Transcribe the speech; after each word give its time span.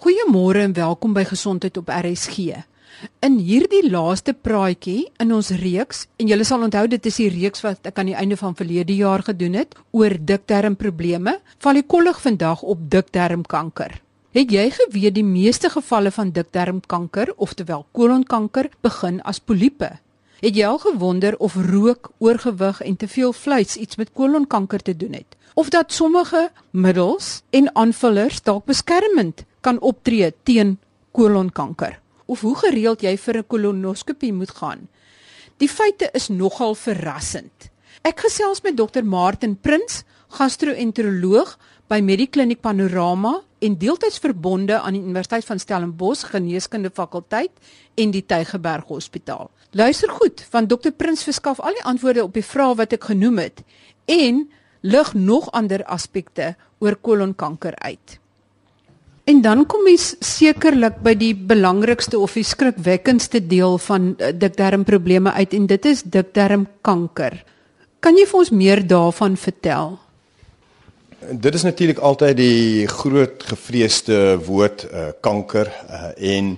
Goeiemôre 0.00 0.62
en 0.64 0.72
welkom 0.72 1.12
by 1.12 1.26
Gesondheid 1.28 1.76
op 1.76 1.90
RSG. 1.92 2.54
In 3.20 3.34
hierdie 3.36 3.82
laaste 3.84 4.32
praatjie 4.32 5.10
in 5.20 5.34
ons 5.36 5.50
reeks 5.60 6.06
en 6.16 6.30
julle 6.30 6.46
sal 6.48 6.62
onthou 6.64 6.86
dit 6.88 7.08
is 7.10 7.18
die 7.20 7.26
reeks 7.34 7.60
wat 7.66 7.90
ek 7.90 8.00
aan 8.00 8.08
die 8.08 8.14
einde 8.16 8.38
van 8.40 8.56
verlede 8.56 8.96
jaar 8.96 9.20
gedoen 9.26 9.58
het 9.58 9.76
oor 9.92 10.14
diktermprobleme, 10.16 11.34
val 11.60 11.76
die 11.76 11.84
kollig 11.84 12.16
vandag 12.24 12.62
op 12.64 12.86
diktermkanker. 12.94 13.98
Het 14.32 14.54
jy 14.56 14.64
geweet 14.78 15.18
die 15.18 15.26
meeste 15.26 15.68
gevalle 15.68 16.14
van 16.16 16.32
diktermkanker, 16.32 17.34
oftewel 17.36 17.84
kolonkanker, 17.92 18.70
begin 18.80 19.20
as 19.20 19.42
poliepe? 19.44 19.98
Het 20.40 20.56
jy 20.56 20.64
al 20.64 20.80
gewonder 20.80 21.36
of 21.44 21.60
rook, 21.60 22.14
oorgewig 22.24 22.80
en 22.88 22.96
te 22.96 23.10
veel 23.18 23.36
vleis 23.36 23.76
iets 23.76 24.00
met 24.00 24.16
kolonkanker 24.16 24.80
te 24.80 24.96
doen 24.96 25.20
het? 25.20 25.36
Of 25.60 25.68
dat 25.68 25.92
sommige 25.92 26.48
middels 26.72 27.42
en 27.52 27.68
aanvullers 27.76 28.40
dalk 28.48 28.64
beskermend 28.64 29.44
kan 29.60 29.80
optree 29.80 30.32
teen 30.42 30.78
kolonkanker? 31.12 31.98
Of 32.26 32.40
hoe 32.40 32.56
gereeld 32.56 33.02
jy 33.02 33.16
vir 33.16 33.38
'n 33.38 33.46
kolonoskopie 33.46 34.32
moet 34.32 34.50
gaan? 34.50 34.88
Die 35.58 35.68
feite 35.68 36.10
is 36.12 36.28
nogal 36.28 36.74
verrassend. 36.74 37.70
Ek 38.02 38.20
gesels 38.20 38.62
met 38.62 38.76
dokter 38.76 39.04
Martin 39.04 39.56
Prins, 39.56 40.04
gastro-enteroloog 40.28 41.58
by 41.90 41.98
Medikliniek 42.00 42.60
Panorama 42.60 43.40
en 43.58 43.74
deeltyds 43.78 44.20
verbonde 44.22 44.78
aan 44.78 44.94
die 44.96 45.02
Universiteit 45.02 45.44
van 45.44 45.58
Stellenbosch 45.58 46.30
Geneeskunde 46.30 46.90
Fakulteit 46.94 47.50
en 47.94 48.14
die 48.14 48.22
Tygerberg 48.22 48.88
Hospitaal. 48.88 49.50
Luister 49.76 50.10
goed, 50.10 50.44
want 50.50 50.70
dokter 50.70 50.92
Prins 50.92 51.26
verskaf 51.26 51.60
al 51.60 51.76
die 51.76 51.84
antwoorde 51.84 52.24
op 52.24 52.34
die 52.34 52.46
vrae 52.46 52.78
wat 52.78 52.94
ek 52.96 53.10
genoem 53.10 53.42
het 53.42 53.64
en 54.06 54.46
lig 54.80 55.12
nog 55.14 55.50
ander 55.52 55.84
aspekte 55.84 56.54
oor 56.78 56.96
kolonkanker 56.96 57.74
uit. 57.84 58.19
En 59.30 59.38
dan 59.44 59.62
kom 59.68 59.86
ons 59.86 60.04
sekerlik 60.26 60.96
by 61.04 61.12
die 61.14 61.34
belangrikste 61.34 62.18
of 62.18 62.34
die 62.34 62.46
skrikwekkendste 62.46 63.38
deel 63.46 63.76
van 63.84 64.14
uh, 64.16 64.32
dikdarmprobleme 64.34 65.30
uit 65.36 65.54
en 65.54 65.68
dit 65.70 65.86
is 65.86 66.02
dikdarmkanker. 66.02 67.36
Kan 68.02 68.18
jy 68.18 68.24
vir 68.26 68.40
ons 68.40 68.50
meer 68.50 68.82
daarvan 68.90 69.36
vertel? 69.38 69.98
Dit 71.20 71.54
is 71.54 71.66
natuurlik 71.68 72.00
altyd 72.00 72.38
die 72.40 72.88
groot 72.90 73.44
gevreesde 73.52 74.18
woord 74.48 74.86
uh, 74.88 75.10
kanker 75.22 75.68
uh, 75.68 76.10
en 76.16 76.54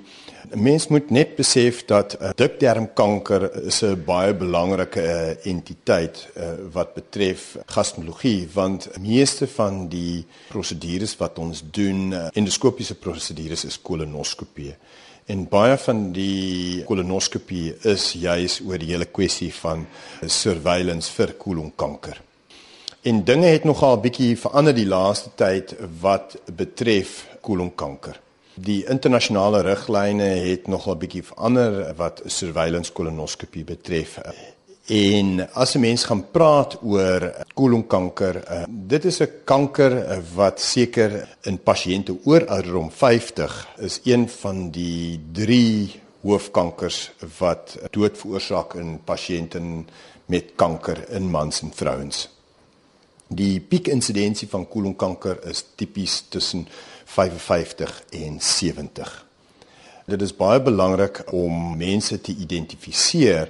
mens 0.54 0.88
moet 0.88 1.10
net 1.10 1.36
besef 1.36 1.84
dat 1.84 2.16
uh, 2.20 2.30
dikdarmkanker 2.36 3.66
is 3.66 3.82
'n 3.82 4.02
baie 4.04 4.34
belangrike 4.34 5.02
uh, 5.02 5.46
entiteit 5.46 6.28
uh, 6.36 6.54
wat 6.72 6.94
betref 6.94 7.56
gastologie 7.66 8.48
want 8.54 8.88
meeste 9.00 9.46
van 9.46 9.88
die 9.88 10.24
prosedures 10.48 11.16
wat 11.16 11.38
ons 11.38 11.62
doen 11.70 12.12
uh, 12.12 12.26
endoskopiese 12.32 12.94
prosedures 12.94 13.64
is 13.64 13.80
kolonoskopie 13.82 14.74
en 15.26 15.48
baie 15.48 15.76
van 15.76 16.12
die 16.12 16.84
kolonoskopie 16.84 17.74
is 17.82 18.12
juis 18.12 18.60
oor 18.66 18.78
die 18.78 18.92
hele 18.92 19.06
kwessie 19.06 19.52
van 19.54 19.86
surveillance 20.26 21.12
vir 21.12 21.34
kolonkanker 21.38 22.20
En 23.02 23.24
dinge 23.24 23.46
het 23.46 23.64
nogal 23.64 23.96
bietjie 23.98 24.36
verander 24.38 24.74
die 24.74 24.86
laaste 24.86 25.32
tyd 25.34 25.72
wat 26.00 26.36
betref 26.54 27.24
kolonkanker. 27.42 28.20
Die 28.54 28.82
internasionale 28.84 29.62
riglyne 29.64 30.26
het 30.44 30.66
nogal 30.68 30.98
bietjie 31.00 31.22
verander 31.24 31.94
wat 31.96 32.20
surveillance 32.26 32.92
kolonoskopie 32.92 33.64
betref. 33.64 34.18
En 34.86 35.48
as 35.54 35.74
'n 35.74 35.80
mens 35.80 36.04
gaan 36.04 36.30
praat 36.30 36.78
oor 36.82 37.32
kolonkanker, 37.54 38.36
uh, 38.50 38.64
dit 38.68 39.04
is 39.04 39.20
'n 39.20 39.30
kanker 39.44 39.92
uh, 39.92 40.18
wat 40.34 40.60
seker 40.60 41.28
in 41.42 41.58
pasiënte 41.58 42.18
oor 42.24 42.46
ouderdom 42.46 42.90
50 42.90 43.68
is 43.78 44.00
een 44.04 44.28
van 44.28 44.70
die 44.70 45.20
3 45.32 46.00
hoofkankers 46.22 47.12
wat 47.38 47.78
dood 47.90 48.18
veroorsaak 48.18 48.74
in 48.74 49.00
pasiënte 49.04 49.60
met 50.26 50.52
kanker 50.56 51.10
in 51.10 51.30
mans 51.30 51.62
en 51.62 51.72
vrouens. 51.74 52.28
Die 53.32 53.60
piekinsidensie 53.64 54.48
van 54.50 54.66
kolonkanker 54.68 55.38
is 55.48 55.62
tipies 55.80 56.18
tussen 56.28 56.66
55 57.14 58.02
en 58.18 58.36
70. 58.40 59.12
Dit 60.04 60.22
is 60.22 60.34
baie 60.36 60.60
belangrik 60.60 61.22
om 61.32 61.76
mense 61.80 62.18
te 62.20 62.34
identifiseer 62.44 63.48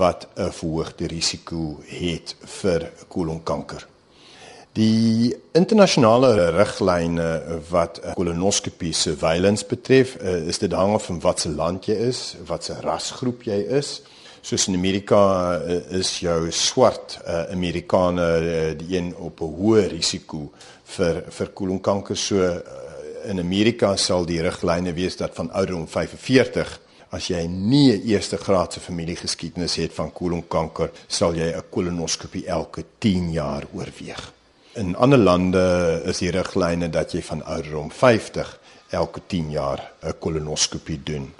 wat 0.00 0.26
'n 0.34 0.50
verhoogde 0.50 1.06
risiko 1.06 1.78
het 1.86 2.34
vir 2.40 2.90
kolonkanker. 3.08 3.86
Die 4.72 5.34
internasionale 5.52 6.50
riglyne 6.50 7.60
wat 7.70 8.00
kolonoskopie 8.14 8.92
surveillance 8.92 9.66
betref, 9.66 10.16
eh, 10.16 10.46
is 10.46 10.58
dit 10.58 10.72
hang 10.72 10.94
af 10.94 11.04
van 11.04 11.20
watse 11.20 11.48
land 11.48 11.84
jy 11.84 11.94
is, 11.94 12.36
watse 12.46 12.74
rasgroep 12.80 13.42
jy 13.42 13.66
is 13.78 14.02
soos 14.42 14.68
in 14.68 14.74
Amerika 14.74 15.60
uh, 15.60 15.98
is 15.98 16.18
jou 16.20 16.50
swart 16.50 17.18
uh, 17.26 17.50
Amerikane 17.52 18.28
uh, 18.40 18.78
die 18.78 18.96
een 18.96 19.14
op 19.16 19.40
'n 19.40 19.54
hoë 19.60 19.88
risiko 19.88 20.50
vir 20.96 21.24
vir 21.28 21.48
kolonkanker 21.52 22.16
so 22.16 22.36
uh, 22.36 22.60
in 23.30 23.38
Amerika 23.38 23.96
sal 23.96 24.24
die 24.24 24.40
riglyne 24.42 24.92
wees 24.92 25.16
dat 25.16 25.34
van 25.34 25.50
ouderdom 25.50 25.86
45 25.86 26.80
as 27.10 27.26
jy 27.28 27.46
nie 27.46 27.92
'n 27.92 28.02
eerste 28.06 28.36
graadse 28.36 28.80
familiegeskiedenis 28.80 29.76
het 29.76 29.92
van 29.92 30.12
kolonkanker 30.12 30.90
sal 31.08 31.34
jy 31.34 31.52
'n 31.52 31.62
kolonoskopie 31.70 32.46
elke 32.46 32.84
10 32.98 33.32
jaar 33.32 33.66
oorweeg. 33.72 34.32
In 34.74 34.96
ander 34.96 35.18
lande 35.18 36.02
is 36.04 36.18
die 36.18 36.30
riglyne 36.30 36.88
dat 36.90 37.12
jy 37.12 37.22
van 37.22 37.44
ouderdom 37.44 37.90
50 37.90 38.60
elke 38.90 39.20
10 39.26 39.50
jaar 39.50 39.92
'n 40.02 40.14
kolonoskopie 40.18 41.00
doen. 41.02 41.39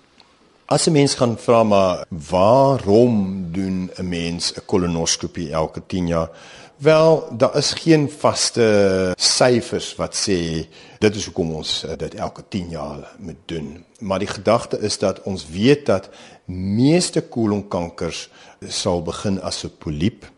As 0.70 0.86
'n 0.86 0.92
mens 0.92 1.14
gaan 1.14 1.38
vra 1.38 1.62
maar 1.62 2.04
waarom 2.30 3.46
doen 3.52 3.90
'n 3.96 4.08
mens 4.08 4.52
'n 4.52 4.64
kolonoskopie 4.64 5.50
elke 5.50 5.82
10 5.86 6.06
jaar? 6.06 6.30
Wel, 6.76 7.28
daar 7.36 7.56
is 7.56 7.72
geen 7.72 8.10
vaste 8.10 9.12
syfers 9.16 9.94
wat 9.94 10.14
sê 10.14 10.66
dit 10.98 11.14
is 11.14 11.24
hoekom 11.24 11.50
ons 11.52 11.84
eh, 11.84 11.96
dit 11.96 12.14
elke 12.14 12.42
10 12.48 12.68
jaar 12.68 13.16
moet 13.18 13.42
doen. 13.44 13.84
Maar 13.98 14.18
die 14.18 14.28
gedagte 14.28 14.78
is 14.78 14.98
dat 14.98 15.22
ons 15.22 15.48
weet 15.48 15.86
dat 15.86 16.08
meeste 16.44 17.20
kolonkankers 17.20 18.30
sal 18.68 19.02
begin 19.02 19.42
as 19.42 19.64
'n 19.64 19.72
poliep 19.78 20.30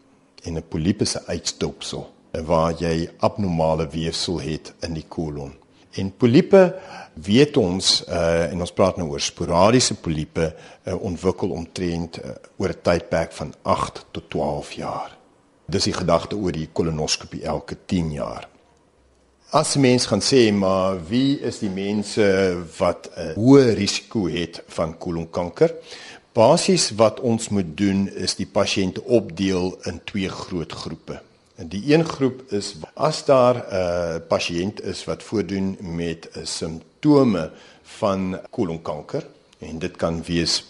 en 0.43 0.57
'n 0.57 0.69
poliep 0.69 1.01
is 1.01 1.15
'n 1.15 1.25
uitstopsel 1.27 2.11
waar 2.31 2.73
jy 2.79 3.11
abnormale 3.19 3.89
weefsel 3.89 4.41
het 4.41 4.73
in 4.81 4.93
die 4.93 5.07
kolon. 5.09 5.62
En 5.93 6.13
poliepe 6.17 6.63
weet 7.15 7.57
ons 7.57 8.05
uh 8.09 8.53
en 8.53 8.61
ons 8.61 8.73
praat 8.73 8.97
nou 8.97 9.09
oor 9.13 9.21
sporadiese 9.21 9.95
poliepe 10.01 10.47
uh, 10.49 10.95
ontwikkel 10.95 11.53
omtrent 11.53 12.19
uh, 12.19 12.31
oor 12.57 12.73
'n 12.73 12.83
tydperk 12.83 13.33
van 13.33 13.55
8 13.63 14.07
tot 14.11 14.31
12 14.31 14.73
jaar. 14.73 15.17
Dis 15.67 15.85
die 15.85 15.93
gedagte 15.93 16.37
oor 16.37 16.53
die 16.53 16.69
kolonoskopie 16.73 17.45
elke 17.45 17.77
10 17.87 18.13
jaar. 18.13 18.49
As 19.53 19.77
mens 19.77 20.07
gaan 20.07 20.23
sê 20.25 20.53
maar 20.53 20.97
wie 21.09 21.41
is 21.41 21.59
die 21.59 21.71
mense 21.71 22.25
wat 22.79 23.11
'n 23.17 23.35
hoë 23.37 23.75
risiko 23.77 24.29
het 24.29 24.63
van 24.67 24.99
kolonkanker? 24.99 25.75
Basies 26.33 26.91
wat 26.97 27.21
ons 27.21 27.49
moet 27.49 27.77
doen 27.77 28.09
is 28.09 28.35
die 28.35 28.47
pasiënte 28.47 29.05
opdeel 29.05 29.77
in 29.85 30.01
twee 30.05 30.29
groot 30.29 30.73
groepe. 30.73 31.21
En 31.63 31.69
die 31.69 31.95
een 31.95 32.05
groep 32.05 32.43
is 32.51 32.75
as 32.95 33.25
daar 33.25 33.57
'n 33.57 33.75
uh, 33.75 34.17
pasiënt 34.29 34.83
is 34.83 35.05
wat 35.05 35.23
voordoen 35.23 35.79
met 35.81 36.29
'n 36.33 36.39
uh, 36.39 36.45
simptome 36.45 37.51
van 37.83 38.41
kolonkanker 38.51 39.27
en 39.59 39.79
dit 39.79 39.97
kan 39.97 40.23
wees 40.25 40.65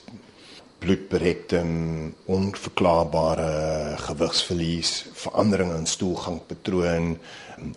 bloedberekting, 0.78 1.70
onverklaarbare 2.24 3.52
gewigsverlies, 3.96 5.06
verandering 5.12 5.72
in 5.74 5.86
stoelgangpatroon, 5.86 7.18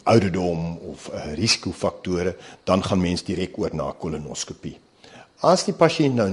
ouderdom 0.04 0.78
of 0.78 1.10
uh, 1.14 1.34
risikofaktore, 1.34 2.36
dan 2.64 2.84
gaan 2.84 3.02
mens 3.02 3.24
direk 3.24 3.58
oor 3.58 3.76
na 3.76 3.96
kolonoskopie. 4.00 4.78
As 5.40 5.64
die 5.64 5.74
pasiënt 5.74 6.16
nou 6.16 6.30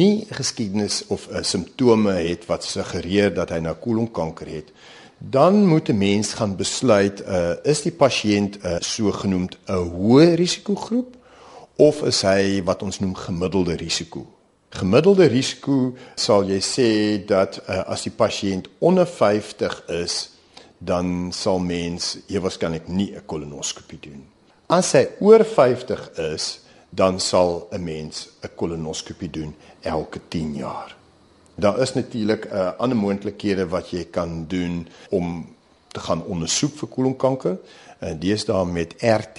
nie 0.00 0.26
geskiedenis 0.30 1.06
of 1.06 1.28
uh, 1.30 1.42
simptome 1.42 2.12
het 2.12 2.46
wat 2.46 2.64
suggereer 2.64 3.34
dat 3.34 3.50
hy 3.50 3.58
nou 3.58 3.74
kolonkanker 3.74 4.46
het, 4.46 4.72
dan 5.18 5.66
moet 5.66 5.88
'n 5.88 5.98
mens 5.98 6.34
gaan 6.34 6.56
besluit 6.56 7.22
uh, 7.26 7.50
is 7.62 7.82
die 7.82 7.92
pasiënt 7.92 8.58
'n 8.58 8.66
uh, 8.66 8.76
sogenaamd 8.80 9.58
'n 9.66 9.72
hoë 9.72 10.34
risikogroep 10.34 11.16
of 11.76 12.02
is 12.02 12.22
hy 12.22 12.62
wat 12.64 12.82
ons 12.82 12.98
noem 12.98 13.14
gemiddelde 13.14 13.76
risiko. 13.76 14.26
Gemiddelde 14.68 15.26
risiko 15.26 15.94
sal 16.14 16.44
jy 16.44 16.60
sê 16.60 16.90
dat 17.26 17.60
uh, 17.68 17.88
as 17.88 18.02
die 18.02 18.12
pasiënt 18.12 18.68
onder 18.78 19.06
50 19.06 19.82
is, 19.88 20.30
dan 20.78 21.32
sal 21.32 21.58
mens 21.58 22.18
jy 22.26 22.40
waarskynlik 22.40 22.88
nie 22.88 23.12
'n 23.12 23.24
kolonoskopie 23.26 24.00
doen. 24.00 24.24
As 24.66 24.92
hy 24.92 25.08
oor 25.20 25.44
50 25.44 26.10
is, 26.34 26.60
dan 26.90 27.20
sal 27.20 27.68
'n 27.70 27.84
mens 27.84 28.28
'n 28.42 28.50
kolonoskopie 28.54 29.30
doen 29.30 29.54
elke 29.80 30.20
10 30.28 30.54
jaar. 30.54 30.96
Daar 31.56 31.78
is 31.80 31.94
natuurlik 31.94 32.44
'n 32.44 32.54
uh, 32.54 32.70
ander 32.76 32.98
moontlikhede 32.98 33.68
wat 33.68 33.90
jy 33.90 34.04
kan 34.04 34.44
doen 34.48 34.88
om 35.10 35.54
te 35.88 36.00
gaan 36.00 36.24
ondersoek 36.24 36.76
vir 36.76 36.88
kolonkanker. 36.88 37.58
En 37.98 38.18
deesdae 38.18 38.64
met 38.64 38.94
RT 39.00 39.38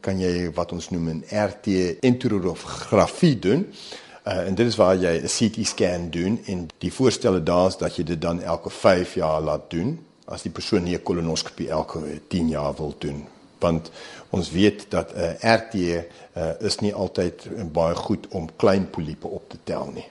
kan 0.00 0.20
jy 0.20 0.50
wat 0.54 0.72
ons 0.72 0.90
noem 0.90 1.08
'n 1.08 1.24
RT 1.30 1.66
enterografie 2.00 3.38
doen. 3.38 3.66
Uh, 4.24 4.46
en 4.46 4.54
dit 4.54 4.66
is 4.66 4.76
waar 4.76 4.96
jy 4.96 5.20
'n 5.20 5.26
CT 5.36 5.66
scan 5.66 6.10
doen 6.10 6.40
en 6.44 6.68
die 6.78 6.92
voorstelle 6.92 7.42
daar 7.42 7.68
is 7.68 7.76
dat 7.76 7.96
jy 7.96 8.04
dit 8.04 8.20
dan 8.20 8.42
elke 8.42 8.70
5 8.70 9.14
jaar 9.14 9.40
laat 9.40 9.70
doen 9.70 9.98
as 10.24 10.42
die 10.42 10.52
persoon 10.52 10.82
nie 10.82 10.94
'n 10.94 11.02
kolonoskopie 11.02 11.68
elke 11.68 12.20
10 12.28 12.48
jaar 12.48 12.74
wil 12.76 12.94
doen 12.98 13.26
want 13.58 13.90
ons 14.30 14.50
weet 14.50 14.86
dat 14.88 15.14
'n 15.14 15.18
uh, 15.18 15.54
RT 15.54 15.74
uh, 15.74 16.02
is 16.60 16.78
nie 16.78 16.94
altyd 16.94 17.48
baie 17.72 17.94
goed 17.94 18.28
om 18.28 18.48
klein 18.56 18.90
poliepe 18.90 19.26
op 19.26 19.48
te 19.48 19.56
tel 19.64 19.90
nie. 19.94 20.08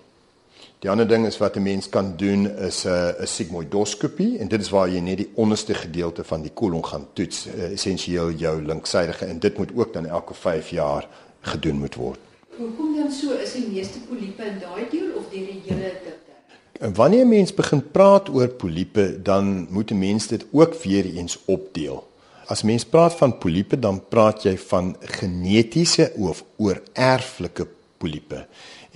Die 0.79 0.89
ander 0.89 1.07
ding 1.09 1.25
is 1.25 1.39
wat 1.41 1.56
'n 1.56 1.63
mens 1.63 1.89
kan 1.89 2.13
doen 2.18 2.57
is 2.57 2.83
'n 2.85 2.89
uh, 2.89 3.21
'n 3.21 3.27
sigmoidoskopie 3.27 4.38
en 4.38 4.47
dit 4.47 4.62
is 4.62 4.69
waar 4.69 4.89
jy 4.89 5.00
net 5.00 5.18
die 5.18 5.31
onderste 5.33 5.74
gedeelte 5.74 6.24
van 6.24 6.41
die 6.41 6.51
kolon 6.53 6.85
gaan 6.85 7.07
toets, 7.13 7.47
uh, 7.47 7.71
essensieel 7.74 8.31
jou 8.31 8.62
linksydige 8.62 9.25
en 9.25 9.39
dit 9.39 9.57
moet 9.57 9.71
ook 9.75 9.94
dan 9.94 10.06
elke 10.06 10.33
5 10.33 10.69
jaar 10.69 11.07
gedoen 11.41 11.77
moet 11.79 11.95
word. 11.95 12.19
Hoekom 12.57 12.95
dan 12.95 13.12
so 13.12 13.33
is 13.33 13.53
die 13.53 13.68
meeste 13.68 14.00
poliepe 14.00 14.44
in 14.44 14.59
daai 14.59 14.85
deel 14.91 15.09
of 15.18 15.25
deur 15.31 15.45
die 15.45 15.62
hele 15.65 15.91
dikte? 16.03 16.94
Wanneer 16.94 17.25
'n 17.25 17.30
mens 17.30 17.53
begin 17.53 17.91
praat 17.91 18.30
oor 18.30 18.47
poliepe, 18.47 19.21
dan 19.21 19.68
moet 19.69 19.91
'n 19.91 19.97
mens 19.97 20.27
dit 20.27 20.45
ook 20.51 20.73
weer 20.83 21.06
eens 21.06 21.39
opdeel. 21.45 22.07
As 22.45 22.63
mens 22.63 22.85
praat 22.85 23.15
van 23.15 23.38
poliepe, 23.38 23.80
dan 23.80 24.07
praat 24.07 24.44
jy 24.44 24.57
van 24.57 24.95
genetiese 25.00 26.12
of 26.15 26.44
oorerflike 26.57 27.68
poliepe. 27.97 28.45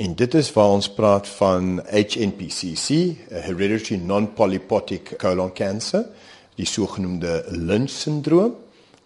En 0.01 0.15
dit 0.15 0.33
is 0.33 0.48
waar 0.53 0.71
ons 0.74 0.88
praat 0.89 1.27
van 1.27 1.81
HNPCC, 1.86 2.88
hereditary 3.30 4.00
non-polypotic 4.01 5.12
colon 5.21 5.51
cancer, 5.53 6.07
die 6.57 6.65
sogenaamde 6.65 7.44
Lynch 7.53 7.94
syndroom 7.94 8.56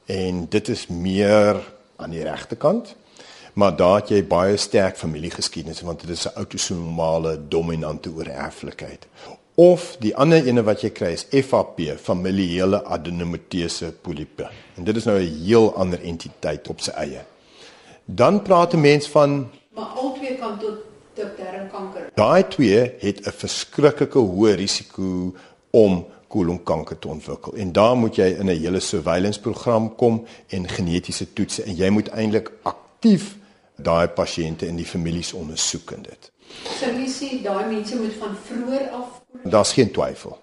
en 0.06 0.46
dit 0.50 0.70
is 0.72 0.86
meer 0.88 1.60
aan 2.00 2.16
die 2.16 2.24
regterkant. 2.24 2.94
Maar 3.60 3.76
daar 3.76 3.98
het 4.00 4.14
jy 4.14 4.22
baie 4.28 4.56
sterk 4.60 4.96
familiegeskiedenis 5.00 5.84
want 5.84 6.06
dit 6.06 6.14
is 6.16 6.24
'n 6.30 6.38
autosomale 6.40 7.36
dominante 7.48 8.10
oorerflikheid. 8.16 9.08
Of 9.56 9.98
die 10.00 10.16
ander 10.16 10.48
ene 10.48 10.64
wat 10.64 10.82
jy 10.82 10.90
kry 10.90 11.12
is 11.12 11.28
FAP, 11.44 11.80
familiale 12.00 12.84
adenomatose 12.86 13.92
poliepe. 13.92 14.48
En 14.76 14.84
dit 14.84 14.96
is 14.96 15.04
nou 15.04 15.20
'n 15.20 15.44
heel 15.44 15.76
ander 15.76 16.02
entiteit 16.02 16.68
op 16.68 16.80
sy 16.80 16.92
eie. 16.92 17.26
Dan 18.06 18.42
praat 18.42 18.74
'n 18.74 18.82
mens 18.82 19.08
van 19.08 19.50
Maar 19.76 19.86
albei 19.86 20.36
kan 20.40 20.60
tot 20.60 20.85
darmkanker. 21.16 22.10
Daai 22.16 22.48
twee 22.48 22.94
het 23.00 23.26
'n 23.26 23.32
verskriklike 23.32 24.20
hoë 24.20 24.56
risiko 24.56 25.34
om 25.72 26.06
kolonkanker 26.28 27.00
te 27.00 27.08
ontwikkel. 27.08 27.54
En 27.54 27.72
daar 27.72 27.96
moet 27.98 28.16
jy 28.16 28.36
in 28.40 28.46
'n 28.46 28.60
hele 28.60 28.80
surveillance 28.80 29.40
program 29.40 29.96
kom 29.96 30.26
en 30.48 30.68
genetiese 30.68 31.34
toetse 31.34 31.64
en 31.64 31.76
jy 31.76 31.90
moet 31.90 32.08
eintlik 32.08 32.52
aktief 32.64 33.36
daai 33.76 34.08
pasiënte 34.08 34.68
en 34.68 34.76
die 34.76 34.86
families 34.86 35.34
ondersoek 35.34 35.92
in 35.92 36.02
dit. 36.02 36.32
Sou 36.80 36.92
jy 36.92 37.08
sê 37.10 37.44
daai 37.44 37.66
mense 37.76 37.96
moet 37.96 38.14
van 38.20 38.36
vroeër 38.48 38.90
af 38.90 39.24
Daar's 39.44 39.74
geen 39.74 39.92
twyfel. 39.92 40.38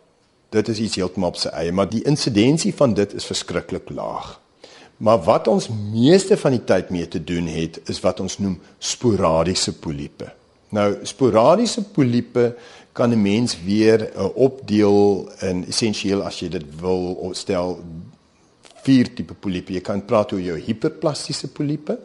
Dit 0.49 0.69
is 0.69 0.79
iets 0.79 0.95
heeltemal 0.95 1.29
op 1.29 1.37
sy 1.37 1.49
eie, 1.49 1.73
maar 1.73 1.89
die 1.89 2.05
insidensie 2.05 2.75
van 2.75 2.95
dit 2.95 3.15
is 3.15 3.25
verskriklik 3.25 3.91
laag. 3.91 4.41
Maar 4.97 5.23
wat 5.25 5.49
ons 5.49 5.69
meeste 5.69 6.37
van 6.37 6.51
die 6.51 6.65
tyd 6.65 6.91
mee 6.91 7.09
te 7.09 7.25
doen 7.25 7.47
het, 7.47 7.81
is 7.91 8.01
wat 8.01 8.21
ons 8.21 8.39
noem 8.39 8.61
sporadiese 8.79 9.73
poliepe. 9.79 10.29
Nou 10.73 10.89
sporadiese 11.05 11.85
poliepe 11.93 12.55
kan 12.93 13.11
'n 13.11 13.23
mens 13.23 13.57
weer 13.65 14.11
uh, 14.17 14.29
opdeel 14.35 15.29
in 15.41 15.65
essensieel 15.69 16.23
as 16.23 16.41
jy 16.41 16.49
dit 16.49 16.81
wil 16.81 17.31
stel 17.33 17.79
vier 18.83 19.15
tipe 19.15 19.35
poliepe. 19.35 19.73
Jy 19.73 19.81
kan 19.81 20.05
praat 20.05 20.33
oor 20.33 20.41
jou 20.41 20.59
hiperplastiese 20.59 21.49
poliepe 21.49 21.99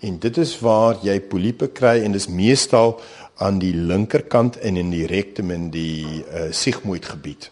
en 0.00 0.18
dit 0.18 0.38
is 0.38 0.58
waar 0.60 0.98
jy 1.02 1.20
poliepe 1.20 1.68
kry 1.68 2.02
en 2.04 2.12
dis 2.12 2.28
meestal 2.28 3.00
aan 3.36 3.58
die 3.58 3.74
linkerkant 3.74 4.56
en 4.56 4.76
in 4.76 4.90
die 4.90 5.06
rektum 5.06 5.50
en 5.50 5.70
die 5.70 6.24
uh, 6.24 6.52
sigmoidgebied. 6.52 7.50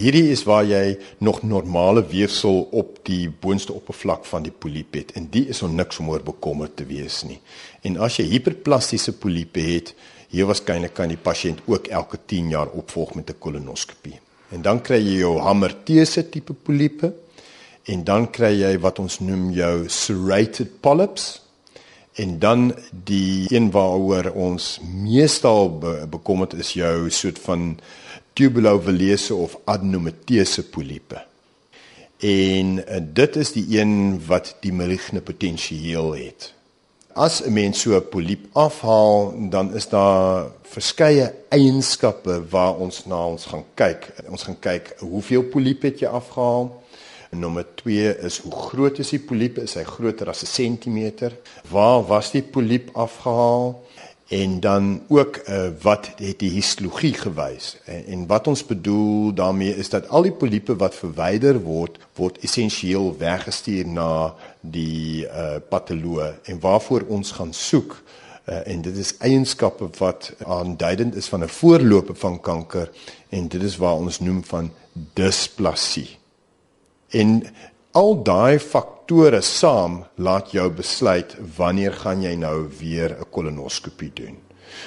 Hierdie 0.00 0.30
is 0.32 0.46
waar 0.48 0.64
jy 0.64 0.94
nog 1.20 1.42
normale 1.44 2.00
weefsel 2.08 2.62
op 2.72 3.02
die 3.04 3.26
boonste 3.28 3.74
oppervlak 3.76 4.22
van 4.24 4.46
die 4.46 4.52
poliep 4.52 4.96
het 4.96 5.10
en 5.20 5.26
die 5.28 5.42
is 5.52 5.60
on 5.66 5.74
niks 5.76 6.00
om 6.00 6.08
oor 6.08 6.22
bekommerd 6.24 6.78
te 6.78 6.86
wees 6.88 7.18
nie. 7.28 7.36
En 7.84 7.98
as 8.00 8.16
jy 8.16 8.24
hiperplastiese 8.30 9.12
poliepe 9.20 9.60
het, 9.60 9.92
hier 10.32 10.48
waarskynlik 10.48 10.94
kan 10.96 11.12
die 11.12 11.20
pasiënt 11.20 11.60
ook 11.68 11.92
elke 11.92 12.16
10 12.32 12.48
jaar 12.54 12.72
opvolg 12.80 13.12
met 13.14 13.28
'n 13.28 13.38
kolonoskopie. 13.38 14.16
En 14.56 14.62
dan 14.62 14.80
kry 14.80 14.96
jy 15.04 15.18
jou 15.20 15.38
hamertese 15.38 16.28
tipe 16.30 16.54
poliepe 16.54 17.12
en 17.84 18.04
dan 18.04 18.30
kry 18.30 18.56
jy 18.56 18.78
wat 18.78 18.98
ons 18.98 19.20
noem 19.20 19.50
jou 19.50 19.88
serrated 19.88 20.80
polyps 20.80 21.42
en 22.14 22.38
dan 22.38 22.72
die 23.04 23.46
een 23.52 23.70
waaroor 23.70 24.32
ons 24.32 24.80
meestal 24.82 25.78
be 25.78 26.06
bekommerd 26.10 26.54
is 26.54 26.72
jou 26.72 27.10
soort 27.10 27.38
van 27.38 27.78
tubulovelese 28.32 29.34
of 29.34 29.58
adenomatese 29.64 30.68
poliepe. 30.68 31.24
En 32.20 32.78
uh, 32.78 33.00
dit 33.02 33.36
is 33.36 33.52
die 33.52 33.66
een 33.78 34.20
wat 34.26 34.56
die 34.60 34.72
maligne 34.72 35.20
potensieel 35.20 36.12
het. 36.14 36.54
As 37.12 37.42
'n 37.42 37.52
mens 37.52 37.80
so 37.80 37.96
'n 37.96 38.08
poliep 38.08 38.46
afhaal, 38.52 39.34
dan 39.50 39.74
is 39.74 39.88
daar 39.88 40.46
verskeie 40.62 41.34
eienskappe 41.48 42.48
waar 42.48 42.74
ons 42.74 43.04
na 43.06 43.26
ons 43.26 43.44
gaan 43.44 43.64
kyk. 43.74 44.12
Ons 44.28 44.42
gaan 44.42 44.58
kyk 44.58 44.94
hoeveel 44.98 45.42
poliepe 45.42 45.86
het 45.86 45.98
jy 45.98 46.06
afgehaal? 46.06 46.82
Nommer 47.30 47.66
2 47.74 48.18
is 48.18 48.38
hoe 48.38 48.52
groot 48.52 48.98
is 48.98 49.08
die 49.08 49.18
poliep? 49.22 49.58
Is 49.58 49.74
hy 49.74 49.82
groter 49.82 50.28
as 50.28 50.42
'n 50.42 50.46
sentimeter? 50.46 51.36
Waar 51.70 52.06
was 52.06 52.30
die 52.30 52.42
poliep 52.42 52.90
afgehaal? 52.92 53.82
En 54.30 54.60
dan 54.60 55.02
ook 55.08 55.40
uh, 55.48 55.68
wat 55.82 56.10
het 56.16 56.38
die 56.38 56.50
histologie 56.50 57.14
gewys? 57.14 57.76
En, 57.84 58.04
en 58.06 58.26
wat 58.26 58.46
ons 58.46 58.62
bedoel 58.66 59.34
daarmee 59.34 59.74
is 59.76 59.90
dat 59.90 60.08
al 60.08 60.22
die 60.22 60.32
poliepe 60.32 60.76
wat 60.78 60.94
verwyder 60.94 61.58
word 61.62 61.98
word 62.14 62.38
essensieel 62.46 63.10
weggestuur 63.18 63.88
na 63.90 64.34
die 64.60 65.26
uh, 65.26 65.58
patoloog. 65.68 66.38
En 66.44 66.60
waarvoor 66.62 67.08
ons 67.08 67.32
gaan 67.32 67.52
soek 67.52 67.96
uh, 67.98 68.60
en 68.66 68.86
dit 68.86 68.96
is 68.96 69.16
eienskappe 69.18 69.90
wat 69.98 70.32
aanduidend 70.46 71.18
is 71.18 71.26
van 71.26 71.42
'n 71.42 71.48
voorloper 71.48 72.14
van 72.14 72.40
kanker 72.40 72.90
en 73.28 73.48
dit 73.48 73.62
is 73.62 73.76
waar 73.76 73.98
ons 73.98 74.20
noem 74.20 74.44
van 74.44 74.70
displasie 75.14 76.20
en 77.10 77.42
al 77.92 78.22
daai 78.22 78.58
faktore 78.58 79.40
saam 79.42 80.04
laat 80.16 80.52
jou 80.54 80.68
besluit 80.70 81.34
wanneer 81.56 81.92
gaan 81.92 82.22
jy 82.22 82.34
nou 82.36 82.68
weer 82.78 83.16
'n 83.18 83.30
kolonoskopie 83.30 84.12
doen. 84.14 84.36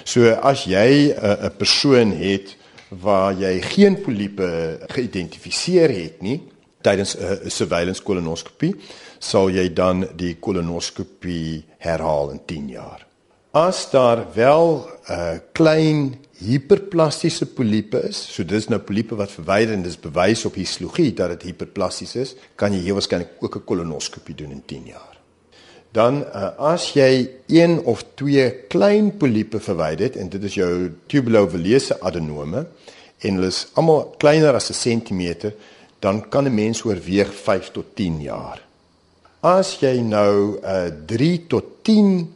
So 0.04 0.32
as 0.42 0.66
jy 0.66 1.12
'n 1.12 1.46
'n 1.46 1.58
persoon 1.58 2.12
het 2.12 2.56
waar 2.90 3.34
jy 3.34 3.62
geen 3.62 4.02
poliepe 4.02 4.80
geïdentifiseer 4.88 5.90
het 5.90 6.22
nie 6.22 6.42
tydens 6.82 7.16
'n 7.18 7.50
surveillance 7.50 8.04
kolonoskopie, 8.04 8.76
sal 9.20 9.50
jy 9.50 9.74
dan 9.74 10.08
die 10.16 10.36
kolonoskopie 10.36 11.64
herhaal 11.78 12.32
in 12.32 12.42
10 12.46 12.70
jaar. 12.70 13.06
As 13.52 13.90
daar 13.92 14.26
wel 14.34 14.90
'n 15.08 15.12
uh, 15.12 15.40
klein 15.52 16.23
hiperplastiese 16.44 17.48
poliepe 17.56 18.02
is, 18.10 18.20
so 18.36 18.44
dis 18.44 18.68
nou 18.70 18.80
poliepe 18.84 19.16
wat 19.20 19.32
verwyder 19.32 19.74
en 19.76 19.84
dis 19.86 20.00
bewys 20.00 20.46
op 20.46 20.60
histologie 20.60 21.12
dat 21.16 21.36
dit 21.36 21.50
hiperplasties 21.50 22.16
is, 22.20 22.36
kan 22.60 22.74
jy 22.76 22.84
hier 22.86 22.98
waarskynlik 22.98 23.42
ook 23.42 23.58
'n 23.58 23.66
kolonoskopie 23.66 24.36
doen 24.36 24.52
in 24.52 24.64
10 24.66 24.86
jaar. 24.86 25.14
Dan 25.94 26.24
uh, 26.26 26.58
as 26.58 26.94
jy 26.94 27.30
een 27.48 27.80
of 27.86 28.04
twee 28.16 28.66
klein 28.68 29.18
poliepe 29.18 29.60
verwyder 29.60 30.06
het 30.06 30.16
en 30.16 30.30
dit 30.30 30.44
is 30.44 30.56
jou 30.58 30.92
tubulovelese 31.08 32.00
adenome 32.02 32.66
en 33.22 33.36
hulle 33.38 33.48
is 33.48 33.68
almal 33.78 34.16
kleiner 34.18 34.56
as 34.56 34.70
'n 34.70 34.74
sentimeter, 34.74 35.54
dan 36.00 36.30
kan 36.30 36.46
'n 36.46 36.54
mens 36.54 36.84
oorweeg 36.84 37.34
5 37.34 37.72
tot 37.72 37.96
10 37.96 38.22
jaar. 38.22 38.62
As 39.42 39.78
jy 39.80 40.02
nou 40.02 40.60
uh, 40.64 40.90
3 41.06 41.48
tot 41.48 41.64
10 41.84 42.34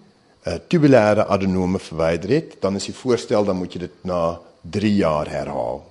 uh, 0.48 0.58
tubulêre 0.68 1.28
adenome 1.28 1.80
verwyder 1.80 2.30
het, 2.38 2.56
dan 2.62 2.80
is 2.80 2.88
die 2.90 2.96
voorstel 2.96 3.46
dan 3.46 3.60
moet 3.60 3.76
jy 3.76 3.84
dit 3.84 4.00
na 4.08 4.40
3 4.64 4.94
jaar 4.96 5.30
herhaal. 5.32 5.84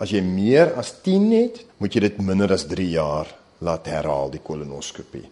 As 0.00 0.12
jy 0.12 0.20
meer 0.26 0.74
as 0.80 0.92
10 1.04 1.30
het, 1.32 1.62
moet 1.80 1.94
jy 1.94 2.04
dit 2.08 2.20
minder 2.20 2.52
as 2.52 2.66
3 2.68 2.86
jaar 2.92 3.30
laat 3.64 3.88
herhaal 3.88 4.32
die 4.32 4.42
kolonoskopie. 4.44 5.24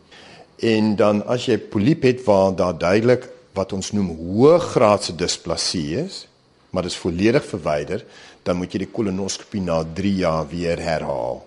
En 0.63 0.95
dan 0.97 1.23
as 1.27 1.49
jy 1.51 1.59
poliep 1.59 2.07
het 2.07 2.25
waar 2.27 2.55
daar 2.57 2.77
duidelik 2.79 3.29
wat 3.57 3.73
ons 3.77 3.93
noem 3.93 4.13
hoë 4.17 4.59
graadse 4.73 5.15
displasie 5.19 5.99
is, 6.05 6.27
maar 6.73 6.87
dit 6.87 6.95
is 6.95 7.01
volledig 7.03 7.45
verwyder, 7.45 8.05
dan 8.47 8.57
moet 8.57 8.73
jy 8.73 8.87
die 8.87 8.95
kolonoskopie 8.95 9.61
na 9.65 9.83
3 9.85 10.13
jaar 10.23 10.47
weer 10.49 10.81
herhaal. 10.81 11.43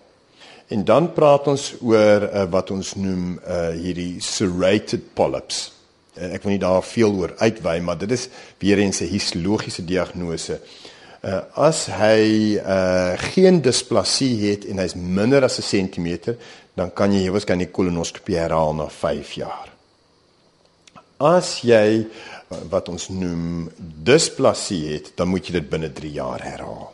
En 0.70 0.84
dan 0.86 1.12
praat 1.14 1.48
ons 1.48 1.64
oor 1.82 2.26
uh, 2.26 2.46
wat 2.50 2.72
ons 2.74 2.96
noem 2.98 3.36
uh, 3.38 3.70
hierdie 3.78 4.22
serrated 4.22 5.14
polyps. 5.18 5.75
Eh, 6.16 6.34
ek 6.34 6.44
wil 6.44 6.52
nie 6.56 6.60
daar 6.60 6.84
veel 6.84 7.14
oor 7.14 7.34
uitwy 7.38 7.80
maar 7.84 7.98
dit 7.98 8.12
is 8.12 8.30
weer 8.60 8.80
eens 8.80 9.02
'n 9.02 9.12
histologiese 9.12 9.86
diagnose 9.86 10.60
Uh, 11.26 11.42
as 11.58 11.88
hy 11.90 12.54
uh, 12.62 13.18
geen 13.34 13.58
displasie 13.66 14.36
het 14.46 14.68
en 14.70 14.78
hy's 14.78 14.94
minder 14.94 15.42
as 15.44 15.58
'n 15.58 15.66
sentimeter, 15.66 16.38
dan 16.78 16.94
kan 16.94 17.14
jy 17.14 17.32
waarskynlik 17.34 17.72
kolonoskopie 17.74 18.38
herhaal 18.38 18.76
na 18.78 18.86
5 18.90 19.32
jaar. 19.32 19.74
As 21.18 21.62
jy 21.66 22.06
wat 22.70 22.90
ons 22.90 23.08
noem 23.10 23.72
displasie 24.04 24.94
het, 24.94 25.12
dan 25.18 25.28
moet 25.28 25.48
jy 25.48 25.54
dit 25.58 25.70
binne 25.70 25.90
3 25.90 26.12
jaar 26.12 26.44
herhaal. 26.44 26.94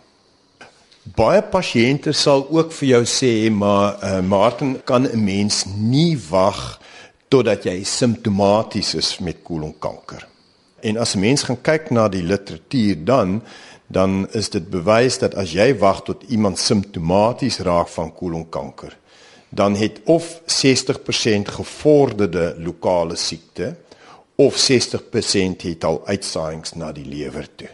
Baie 1.04 1.42
pasiënte 1.42 2.14
sal 2.14 2.48
ook 2.50 2.72
vir 2.72 2.88
jou 2.88 3.04
sê, 3.04 3.52
maar 3.52 4.00
uh, 4.00 4.22
Martin 4.22 4.80
kan 4.86 5.12
'n 5.12 5.24
mens 5.24 5.66
nie 5.66 6.16
wag 6.30 6.80
totdat 7.32 7.64
jy 7.64 7.84
simptomaties 7.88 8.96
is 9.00 9.14
met 9.24 9.40
kolonkanker. 9.48 10.28
En 10.82 10.98
as 10.98 11.16
'n 11.16 11.20
mens 11.20 11.44
gaan 11.44 11.62
kyk 11.62 11.90
na 11.90 12.10
die 12.10 12.24
literatuur 12.24 13.04
dan 13.06 13.42
dan 13.92 14.28
is 14.32 14.50
dit 14.50 14.70
bewys 14.70 15.18
dat 15.20 15.36
as 15.36 15.52
jy 15.52 15.76
wag 15.78 16.04
tot 16.04 16.24
iemand 16.32 16.60
simptomaties 16.60 17.60
raak 17.60 17.88
van 17.88 18.14
kolonkanker, 18.14 18.98
dan 19.50 19.76
het 19.76 20.00
of 20.04 20.42
60% 20.46 21.50
gevorderde 21.50 22.56
lokale 22.58 23.16
siekte 23.16 23.76
of 24.36 24.56
60% 24.56 25.62
het 25.62 25.84
al 25.84 26.02
uitsaaiings 26.06 26.74
na 26.74 26.92
die 26.92 27.06
lewer 27.06 27.48
toe. 27.56 27.70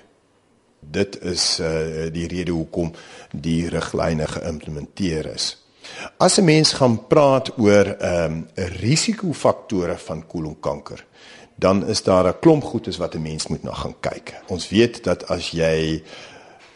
Dit 0.80 1.22
is 1.22 1.60
uh 1.60 2.10
die 2.14 2.28
rede 2.28 2.52
hoekom 2.52 2.92
die 3.32 3.70
riglyne 3.70 4.28
geïmplementeer 4.28 5.34
is. 5.34 5.67
As 6.18 6.38
'n 6.38 6.44
mens 6.44 6.74
gaan 6.74 7.08
praat 7.08 7.58
oor 7.58 7.86
ehm 7.86 8.32
um, 8.32 8.48
risikofaktore 8.56 9.98
van 9.98 10.28
kolonkanker, 10.28 11.06
dan 11.56 11.88
is 11.88 12.04
daar 12.04 12.28
'n 12.28 12.40
klomp 12.40 12.64
goedes 12.64 12.98
wat 12.98 13.16
'n 13.16 13.22
mens 13.22 13.48
moet 13.48 13.64
na 13.64 13.74
gaan 13.74 13.96
kyk. 14.00 14.34
Ons 14.48 14.70
weet 14.70 15.04
dat 15.04 15.28
as 15.28 15.52
jy 15.52 16.04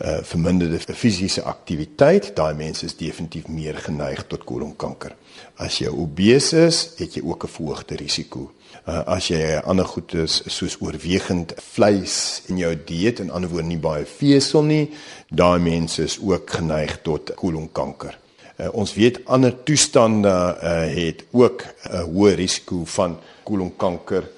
uh 0.01 0.17
verminderde 0.21 0.79
fisiese 0.95 1.43
aktiwiteit, 1.43 2.35
daai 2.35 2.53
mense 2.53 2.85
is 2.85 2.97
definitief 2.97 3.47
meer 3.47 3.77
geneig 3.77 4.27
tot 4.27 4.43
kolonkanker. 4.43 5.15
As 5.55 5.77
jy 5.77 5.87
obese 5.87 6.65
is, 6.65 6.89
het 6.97 7.13
jy 7.13 7.21
ook 7.23 7.43
'n 7.43 7.47
verhoogde 7.47 7.95
risiko. 7.95 8.51
Uh 8.87 9.03
as 9.05 9.27
jy 9.27 9.61
ander 9.63 9.85
goedes 9.85 10.41
soos 10.45 10.77
oorwegend 10.81 11.53
vleis 11.57 12.41
in 12.45 12.57
jou 12.57 12.75
dieet 12.85 13.19
en 13.19 13.29
ander 13.29 13.49
woorde 13.49 13.67
nie 13.67 13.77
baie 13.77 14.05
vesel 14.05 14.63
nie, 14.63 14.89
daai 15.29 15.59
mense 15.59 16.03
is 16.03 16.19
ook 16.19 16.49
geneig 16.49 17.01
tot 17.01 17.33
kolonkanker. 17.33 18.20
Uh, 18.61 18.69
ons 18.77 18.91
weet 18.93 19.17
ander 19.25 19.55
toestande 19.65 20.29
uh, 20.29 20.85
het 20.93 21.23
ook 21.31 21.63
'n 21.89 22.03
hoë 22.13 22.33
risiko 22.37 22.85
van 22.85 23.17
kolonkanker 23.43 24.29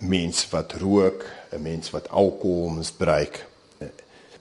mens 0.00 0.48
wat 0.50 0.72
rook, 0.72 1.24
'n 1.56 1.62
mens 1.62 1.90
wat 1.90 2.08
alkohol 2.10 2.68
misbruik. 2.68 3.46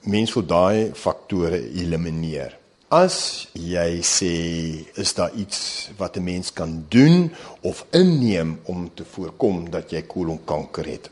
Mens 0.02 0.34
wil 0.34 0.46
daai 0.46 0.92
faktore 0.94 1.72
elimineer. 1.72 2.58
As 2.88 3.48
jy 3.54 4.02
sê 4.02 4.34
is 5.00 5.14
daar 5.14 5.32
iets 5.34 5.90
wat 5.98 6.18
'n 6.18 6.24
mens 6.24 6.54
kan 6.54 6.86
doen 6.90 7.32
of 7.62 7.86
inneem 7.92 8.60
om 8.64 8.92
te 8.94 9.06
voorkom 9.06 9.70
dat 9.70 9.92
jy 9.92 10.02
kolonkanker 10.02 10.86
het. 10.86 11.10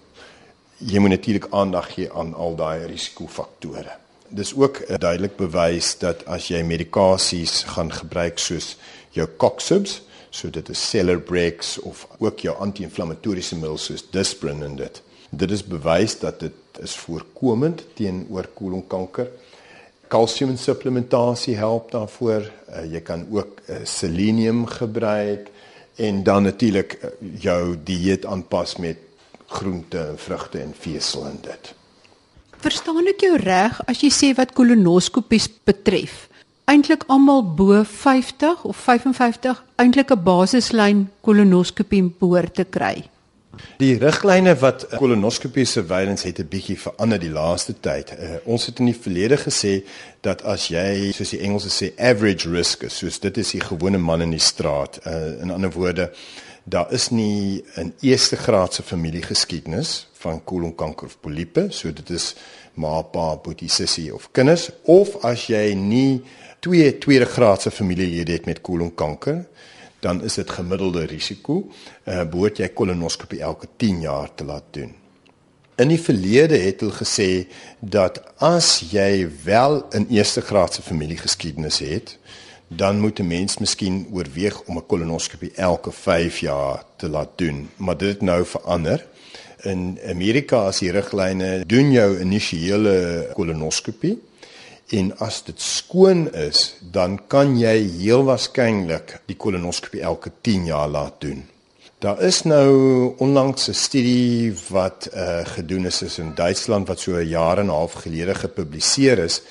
Jy 0.78 1.00
moet 1.00 1.10
natuurlik 1.10 1.48
aandag 1.50 1.94
gee 1.94 2.12
aan 2.12 2.34
al 2.34 2.56
daai 2.56 2.86
risikofaktore. 2.86 3.99
Dis 4.29 4.53
ook 4.53 4.83
duidelik 5.00 5.36
bewys 5.36 5.95
dat 5.98 6.21
as 6.29 6.48
jy 6.51 6.62
medikasies 6.62 7.63
gaan 7.74 7.89
gebruik 7.89 8.38
soos 8.38 8.75
jou 9.17 9.25
coxibs, 9.41 10.01
so 10.29 10.50
dit 10.53 10.69
is 10.69 10.89
Celebrex 10.89 11.79
of 11.81 12.05
ook 12.19 12.43
jou 12.45 12.53
anti-inflammatoriese 12.62 13.57
middels 13.57 13.88
soos 13.89 14.05
Disprin 14.13 14.62
en 14.63 14.75
dit. 14.77 15.01
Dit 15.29 15.51
is 15.51 15.65
bewys 15.65 16.19
dat 16.21 16.39
dit 16.39 16.81
is 16.81 16.95
voorkomend 16.95 17.83
teenoor 17.98 18.50
kolonkanker. 18.53 19.29
Kalsium 20.09 20.55
supplementasie 20.57 21.55
help 21.57 21.91
daarvoor. 21.91 22.45
Uh, 22.69 22.86
jy 22.93 23.01
kan 23.05 23.25
ook 23.31 23.62
uh, 23.65 23.81
selenium 23.83 24.65
gebruik 24.65 25.50
en 25.95 26.24
dan 26.24 26.43
natuurlik 26.43 26.98
uh, 27.01 27.09
jou 27.41 27.75
dieet 27.83 28.25
aanpas 28.25 28.77
met 28.77 28.98
groente 29.45 30.00
en 30.00 30.17
vrugte 30.17 30.62
en 30.62 30.74
vesel 30.77 31.25
en 31.25 31.38
dit. 31.41 31.74
Verstaan 32.60 33.08
ek 33.08 33.22
jou 33.22 33.38
reg 33.38 33.80
as 33.88 34.01
jy 34.04 34.10
sê 34.12 34.34
wat 34.36 34.51
kolonoskopies 34.54 35.48
betref? 35.66 36.30
eintlik 36.70 37.04
almal 37.10 37.42
bo 37.58 37.84
50 37.84 38.66
of 38.70 38.78
55 38.78 39.63
eintlik 39.82 40.12
'n 40.12 40.24
basislyn 40.24 41.08
kolonoskopie 41.22 42.04
behoort 42.20 42.54
te 42.54 42.66
kry. 42.66 43.10
Die 43.78 43.98
riglyne 43.98 44.54
wat 44.62 44.86
kolonoskopie 45.01 45.66
surveillance 45.66 46.28
het 46.28 46.39
'n 46.39 46.48
bietjie 46.48 46.78
verander 46.80 47.20
die 47.20 47.32
laaste 47.32 47.74
tyd. 47.80 48.12
Uh, 48.12 48.36
ons 48.46 48.66
het 48.66 48.80
in 48.80 48.86
die 48.86 49.01
verlede 49.04 49.38
gesê 49.38 49.84
dat 50.22 50.44
as 50.44 50.68
jy 50.68 51.12
soos 51.12 51.30
die 51.30 51.42
Engelse 51.42 51.70
sê 51.70 51.92
average 51.98 52.50
risk 52.50 52.84
is, 52.84 52.98
soos 52.98 53.20
dit 53.20 53.38
is 53.38 53.51
die 53.51 53.62
gewone 53.62 53.98
man 53.98 54.22
in 54.22 54.32
die 54.32 54.46
straat. 54.51 55.00
Uh, 55.06 55.42
in 55.42 55.51
ander 55.51 55.72
woorde, 55.72 56.12
daar 56.70 56.92
is 56.94 57.10
nie 57.10 57.64
'n 57.76 57.94
eerste 58.00 58.36
graadse 58.36 58.84
familiegeskiedenis 58.84 60.08
van 60.14 60.44
kolonkanker 60.44 61.06
of 61.06 61.20
poliepe, 61.20 61.66
so 61.70 61.94
dit 61.94 62.10
is 62.10 62.36
ma, 62.74 63.02
pa, 63.02 63.36
boetie, 63.36 63.70
sussie 63.70 64.14
of 64.14 64.32
kinders 64.32 64.70
of 64.84 65.24
as 65.24 65.48
jy 65.48 65.74
nie 65.74 66.22
twee 66.60 66.98
tweede 66.98 67.26
graadse 67.26 67.72
familielede 67.72 68.32
het 68.32 68.46
met 68.46 68.62
kolonkanker, 68.62 69.46
dan 70.00 70.24
is 70.24 70.34
dit 70.34 70.50
gemiddelde 70.50 71.06
risiko. 71.06 71.68
Uh 72.06 72.24
behoort 72.24 72.58
jy 72.58 72.68
kolonoskopie 72.68 73.42
elke 73.42 73.68
10 73.76 74.02
jaar 74.02 74.34
te 74.36 74.44
laat 74.44 74.64
doen. 74.72 74.94
In 75.80 75.88
die 75.88 76.02
verlede 76.02 76.58
het 76.58 76.80
hulle 76.80 76.96
gesê 76.96 77.48
dat 77.80 78.20
as 78.38 78.92
jy 78.92 79.30
wel 79.44 79.88
'n 79.92 80.08
eerste 80.10 80.42
graadse 80.42 80.82
familiegeskiedenis 80.82 81.80
het, 81.80 82.18
dan 82.70 83.00
moet 83.00 83.20
'n 83.20 83.28
mens 83.28 83.58
miskien 83.58 84.08
oorweeg 84.12 84.62
om 84.66 84.78
'n 84.78 84.86
kolonoskopie 84.86 85.52
elke 85.56 85.92
5 85.92 86.40
jaar 86.40 86.84
te 86.96 87.10
laat 87.10 87.30
doen, 87.36 87.70
maar 87.76 87.98
dit 87.98 88.10
het 88.10 88.22
nou 88.22 88.46
verander. 88.46 89.06
In 89.62 90.00
Amerika 90.10 90.66
as 90.66 90.80
die 90.80 90.92
riglyne 90.92 91.64
doen 91.66 91.92
jou 91.92 92.20
initiële 92.20 93.28
kolonoskopie 93.34 94.18
En 94.90 95.12
as 95.22 95.44
dit 95.46 95.62
skoon 95.62 96.32
is, 96.34 96.74
dan 96.82 97.20
kan 97.30 97.54
jy 97.60 97.76
heel 98.00 98.24
waarskynlik 98.26 99.20
die 99.30 99.38
kolonoskopie 99.38 100.02
elke 100.02 100.32
10 100.42 100.66
jaar 100.72 100.90
laat 100.90 101.20
doen. 101.22 101.44
Daar 102.02 102.22
is 102.26 102.42
nou 102.48 103.14
onlangs 103.22 103.70
'n 103.70 103.74
studie 103.74 104.54
wat 104.70 105.10
uh, 105.14 105.46
gedoen 105.46 105.86
is, 105.86 106.02
is 106.02 106.18
in 106.18 106.32
Duitsland 106.36 106.88
wat 106.88 107.00
so 107.00 107.12
'n 107.12 107.28
jaar 107.28 107.58
en 107.58 107.66
'n 107.66 107.70
half 107.70 107.94
gelede 107.94 108.36
gepubliseer 108.36 109.20
is. 109.20 109.42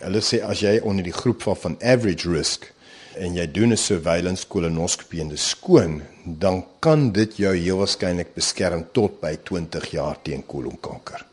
Hulle 0.00 0.20
sê 0.20 0.42
as 0.42 0.60
jy 0.60 0.80
onder 0.82 1.04
die 1.04 1.12
groep 1.12 1.42
van 1.42 1.56
van 1.56 1.76
average 1.82 2.30
risk 2.30 2.72
en 3.16 3.34
jy 3.34 3.46
doen 3.46 3.72
'n 3.72 3.76
surveillance 3.76 4.46
kolonoskopie 4.46 5.20
en 5.20 5.28
dit 5.28 5.38
skoon, 5.38 6.02
dan 6.24 6.64
kan 6.80 7.12
dit 7.12 7.36
jou 7.36 7.54
heel 7.56 7.78
waarskynlik 7.78 8.34
beskerm 8.34 8.86
tot 8.92 9.20
by 9.20 9.36
20 9.44 9.90
jaar 9.90 10.16
teen 10.22 10.46
kolonkanker. 10.46 11.24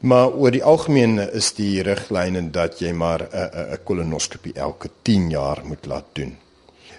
Maar 0.00 0.32
oor 0.32 0.50
die 0.50 0.64
algemeen 0.64 1.18
is 1.18 1.52
die 1.52 1.82
riglyne 1.82 2.50
dat 2.50 2.80
jy 2.80 2.92
maar 2.92 3.28
'n 3.32 3.72
'n 3.72 3.78
kolonoskopie 3.84 4.52
elke 4.54 4.88
10 5.02 5.30
jaar 5.30 5.60
moet 5.64 5.86
laat 5.86 6.04
doen. 6.12 6.36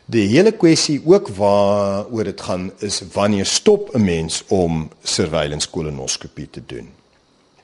Die 0.05 0.27
hele 0.27 0.51
kwessie 0.51 1.01
ook 1.05 1.27
waaroor 1.27 2.23
dit 2.23 2.41
gaan 2.41 2.71
is 2.79 3.01
wanneer 3.13 3.45
stop 3.45 3.95
'n 3.95 4.03
mens 4.03 4.43
om 4.47 4.89
surveillance 5.03 5.69
kolonoskopie 5.69 6.49
te 6.49 6.61
doen. 6.65 6.89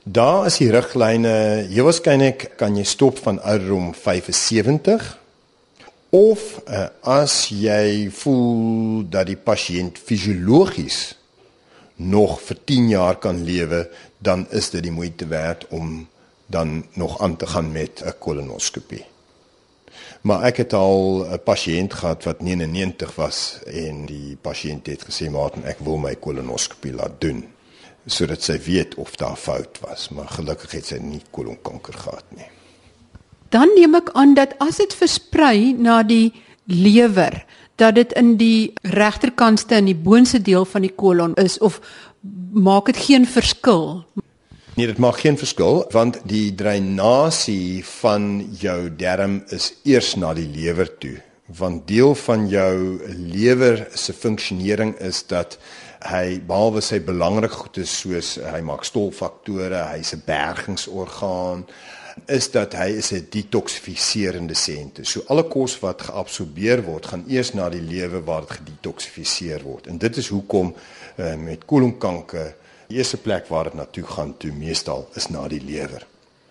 Daar 0.03 0.49
is 0.49 0.57
die 0.59 0.67
riglyne, 0.67 1.63
jy 1.71 1.83
waarskynlik 1.87 2.49
kan 2.59 2.75
jy 2.75 2.83
stop 2.83 3.21
van 3.23 3.37
ouderdom 3.39 3.93
75 3.95 5.05
of 6.11 6.41
uh, 6.67 6.89
as 7.07 7.47
jy 7.47 8.09
voel 8.11 9.05
dat 9.07 9.29
die 9.31 9.39
pasiënt 9.39 9.95
fisiologies 9.95 11.15
nog 12.03 12.35
vir 12.43 12.59
10 12.67 12.91
jaar 12.91 13.21
kan 13.23 13.39
lewe, 13.47 13.85
dan 14.19 14.43
is 14.51 14.73
dit 14.75 14.83
die 14.83 14.91
moeite 14.91 15.29
werd 15.31 15.63
om 15.71 16.03
dan 16.51 16.83
nog 16.99 17.21
aan 17.23 17.39
te 17.39 17.47
gaan 17.47 17.71
met 17.71 18.03
'n 18.03 18.19
kolonoskopie. 18.19 19.05
Maar 20.27 20.43
ek 20.51 20.57
het 20.67 20.73
al 20.73 21.23
'n 21.31 21.39
pasiënt 21.43 21.93
gehad 21.93 22.23
wat 22.23 22.41
99 22.41 23.15
was 23.15 23.59
en 23.65 24.05
die 24.05 24.35
pasiënt 24.35 24.85
het 24.85 25.07
gesê 25.07 25.31
Martin, 25.31 25.63
ek 25.63 25.79
wil 25.79 25.97
my 25.97 26.15
kolonoskopie 26.15 26.91
laat 26.93 27.21
doen 27.21 27.52
sodat 28.05 28.43
sy 28.43 28.57
weet 28.65 28.95
of 28.95 29.15
daar 29.15 29.37
fout 29.39 29.79
was, 29.81 30.09
maar 30.09 30.27
gelukkig 30.27 30.71
het 30.79 30.91
sy 30.91 30.99
nie 31.01 31.21
kolonkanker 31.31 31.95
gehad 31.97 32.25
nie. 32.35 32.49
Dan 33.53 33.69
neem 33.77 33.95
ek 33.95 34.09
aan 34.17 34.33
dat 34.33 34.55
as 34.63 34.79
dit 34.81 34.93
versprei 34.97 35.73
na 35.77 36.01
die 36.03 36.33
lewer, 36.65 37.43
dat 37.77 37.95
dit 37.95 38.13
in 38.17 38.35
die 38.37 38.73
regterkantste 38.81 39.77
en 39.79 39.89
die 39.89 39.97
boonste 39.97 40.41
deel 40.41 40.65
van 40.65 40.85
die 40.85 40.93
kolon 40.93 41.35
is 41.41 41.57
of 41.61 41.79
maak 42.53 42.91
dit 42.91 42.97
geen 43.07 43.27
verskil? 43.29 44.03
Nee, 44.73 44.87
dit 44.89 44.97
maak 44.97 45.19
geen 45.21 45.37
verskil 45.37 45.83
want 45.93 46.17
die 46.29 46.49
dreinasie 46.57 47.83
van 48.01 48.41
jou 48.57 48.89
darm 48.97 49.43
is 49.53 49.73
eers 49.85 50.15
na 50.17 50.33
die 50.33 50.49
lewer 50.49 50.89
toe. 50.97 51.19
Want 51.53 51.87
deel 51.87 52.15
van 52.15 52.47
jou 52.49 52.99
lewer 53.13 53.87
se 53.93 54.13
funksionering 54.13 54.95
is 54.97 55.21
dat 55.29 55.59
hy 56.03 56.39
behalwe 56.47 56.81
sy 56.83 56.99
belangrike 57.03 57.55
goede 57.55 57.85
soos 57.87 58.35
hy 58.41 58.61
maak 58.65 58.83
stolfaktore, 58.87 59.79
hy's 59.93 60.13
'n 60.13 60.23
bergingsorgaan, 60.25 61.65
is 62.27 62.51
dat 62.51 62.73
hy 62.73 62.89
is 62.99 63.11
'n 63.11 63.27
detoksifiserende 63.29 64.53
sente. 64.53 65.03
So 65.05 65.23
alle 65.27 65.43
kos 65.43 65.79
wat 65.79 66.01
geabsorbeer 66.01 66.83
word, 66.83 67.05
gaan 67.05 67.25
eers 67.27 67.53
na 67.53 67.69
die 67.69 67.81
lewe 67.81 68.23
waar 68.23 68.41
dit 68.41 68.57
gedetoksifiseer 68.57 69.63
word. 69.63 69.87
En 69.87 69.97
dit 69.97 70.17
is 70.17 70.27
hoekom 70.27 70.75
uh, 71.17 71.35
met 71.35 71.65
kolonkanker 71.65 72.55
die 72.87 72.97
eerste 72.97 73.17
plek 73.17 73.47
waar 73.47 73.63
dit 73.63 73.73
na 73.73 73.85
toe 73.85 74.03
gaan 74.03 74.37
toe 74.37 74.51
meestal 74.51 75.07
is 75.15 75.27
na 75.29 75.47
die 75.47 75.61
lewer. 75.63 76.05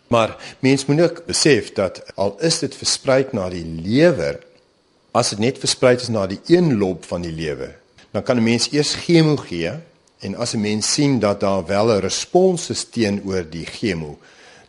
Maar 0.08 0.36
mens 0.60 0.86
moet 0.86 1.00
ook 1.00 1.26
besef 1.26 1.72
dat 1.72 2.02
al 2.14 2.36
is 2.40 2.58
dit 2.58 2.74
versprei 2.76 3.26
na 3.32 3.48
die 3.48 3.64
lewer, 3.64 4.40
as 5.12 5.30
dit 5.30 5.38
net 5.38 5.58
versprei 5.58 5.94
is 5.96 6.08
na 6.08 6.26
die 6.26 6.40
een 6.46 6.76
lob 6.78 7.04
van 7.04 7.22
die 7.22 7.32
lewer, 7.32 7.78
dan 8.12 8.22
kan 8.22 8.36
'n 8.36 8.42
mens 8.42 8.70
eers 8.72 8.94
chemo 8.94 9.36
gee 9.36 9.72
en 10.18 10.34
as 10.34 10.54
'n 10.54 10.60
mens 10.60 10.92
sien 10.92 11.18
dat 11.18 11.40
daar 11.40 11.66
wel 11.66 11.88
'n 11.92 12.00
respons 12.00 12.70
is 12.70 12.84
teenoor 12.84 13.44
die 13.50 13.66
chemo, 13.66 14.18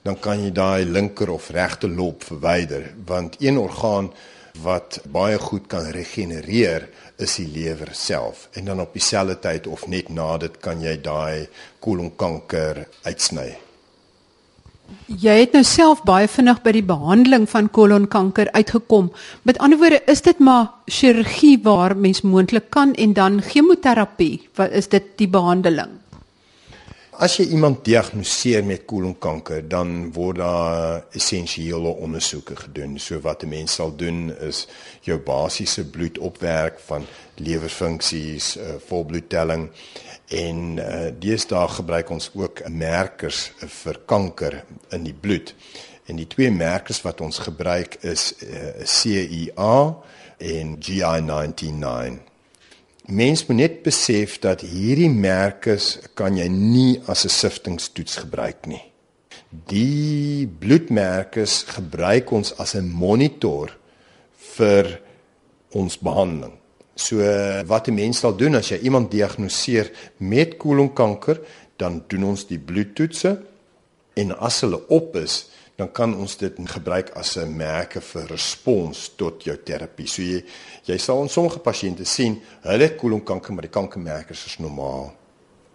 dan 0.01 0.19
kan 0.19 0.43
jy 0.43 0.51
daai 0.51 0.85
linker 0.85 1.29
of 1.29 1.49
regte 1.49 1.89
lob 1.89 2.23
verwyder 2.23 2.93
want 3.05 3.35
een 3.39 3.57
orgaan 3.57 4.13
wat 4.61 4.99
baie 5.09 5.39
goed 5.39 5.67
kan 5.67 5.85
regenereer 5.91 6.89
is 7.17 7.35
die 7.35 7.47
lewer 7.47 7.89
self 7.91 8.47
en 8.51 8.65
dan 8.65 8.81
op 8.81 8.93
dieselfde 8.93 9.39
tyd 9.39 9.67
of 9.67 9.87
net 9.87 10.09
na 10.09 10.37
dit 10.37 10.57
kan 10.59 10.81
jy 10.81 10.97
daai 11.01 11.47
kolonkanker 11.79 12.87
uitsny. 13.03 13.53
Jy 15.07 15.33
het 15.39 15.53
nou 15.55 15.63
self 15.67 16.03
baie 16.07 16.27
vinnig 16.31 16.61
by 16.63 16.71
die 16.75 16.85
behandeling 16.87 17.43
van 17.49 17.69
kolonkanker 17.75 18.49
uitgekom. 18.55 19.11
Met 19.43 19.59
ander 19.59 19.79
woorde, 19.79 20.01
is 20.07 20.23
dit 20.25 20.39
maar 20.39 20.71
chirurgie 20.87 21.57
waar 21.63 21.95
mens 21.97 22.21
moontlik 22.21 22.69
kan 22.69 22.93
en 22.93 23.13
dan 23.13 23.41
chemoterapie. 23.41 24.47
Wat 24.55 24.71
is 24.71 24.87
dit 24.87 25.13
die 25.19 25.27
behandeling? 25.27 25.99
As 27.13 27.35
jy 27.37 27.45
iemand 27.53 27.83
diagnoseer 27.85 28.63
met 28.65 28.87
kolonkanker, 28.89 29.61
dan 29.69 30.09
word 30.15 30.39
daar 30.41 31.03
essensiële 31.13 31.93
ondersoeke 32.01 32.55
gedoen. 32.55 32.97
So 32.99 33.19
wat 33.21 33.43
'n 33.43 33.49
mens 33.49 33.73
sal 33.73 33.95
doen 33.95 34.33
is 34.41 34.67
jou 35.01 35.19
basiese 35.19 35.85
bloed 35.85 36.17
opwerk 36.17 36.79
van 36.79 37.05
lewerfunksies, 37.35 38.57
uh, 38.57 38.63
volbloedtelling 38.87 39.69
en 40.27 40.77
uh, 40.77 41.11
deesdae 41.19 41.67
gebruik 41.67 42.09
ons 42.09 42.29
ook 42.33 42.63
merkers 42.69 43.51
vir 43.59 43.99
kanker 44.05 44.63
in 44.91 45.03
die 45.03 45.13
bloed. 45.13 45.53
En 46.07 46.19
die 46.19 46.27
twee 46.27 46.51
merkers 46.51 47.01
wat 47.01 47.21
ons 47.21 47.39
gebruik 47.43 47.97
is 48.01 48.33
uh, 48.43 48.83
CIA 48.83 49.95
en 50.37 50.77
GI99. 50.79 52.21
Mens 53.03 53.45
moet 53.45 53.57
net 53.57 53.81
besef 53.83 54.37
dat 54.39 54.63
hierdie 54.63 55.11
merkers 55.11 55.97
kan 56.15 56.37
jy 56.39 56.47
nie 56.47 57.01
as 57.07 57.25
'n 57.25 57.29
siftingstoets 57.29 58.15
gebruik 58.23 58.65
nie. 58.65 58.83
Die 59.49 60.47
bloedmerkers 60.47 61.63
gebruik 61.63 62.31
ons 62.31 62.57
as 62.57 62.75
'n 62.75 62.89
monitor 62.89 63.77
vir 64.55 65.01
ons 65.71 65.97
behandeling. 65.97 66.62
So 66.95 67.17
wat 67.65 67.87
'n 67.87 67.93
mens 67.93 68.19
sal 68.19 68.35
doen 68.35 68.55
as 68.55 68.69
jy 68.69 68.77
iemand 68.77 69.11
diagnoseer 69.11 69.91
met 70.17 70.57
kolonkanker, 70.57 71.39
dan 71.75 72.03
doen 72.07 72.23
ons 72.23 72.47
die 72.47 72.59
bloedtoetse 72.59 73.41
en 74.13 74.37
as 74.37 74.61
hulle 74.61 74.87
op 74.87 75.15
is, 75.15 75.49
dan 75.75 75.91
kan 75.91 76.13
ons 76.15 76.37
dit 76.37 76.53
gebruik 76.63 77.09
as 77.17 77.37
'n 77.37 77.55
merke 77.55 78.01
vir 78.01 78.27
respons 78.27 79.11
tot 79.15 79.43
jou 79.43 79.57
terapie. 79.57 80.07
So 80.07 80.21
jy 80.21 80.43
jy 80.85 80.97
sal 80.97 81.21
in 81.21 81.29
sommige 81.29 81.59
pasiënte 81.59 82.05
sien, 82.05 82.41
hulle 82.61 82.83
het 82.83 82.95
kolonkanker, 82.95 83.53
maar 83.53 83.61
die 83.61 83.79
kankermerkers 83.79 84.45
is 84.45 84.57
normaal. 84.57 85.13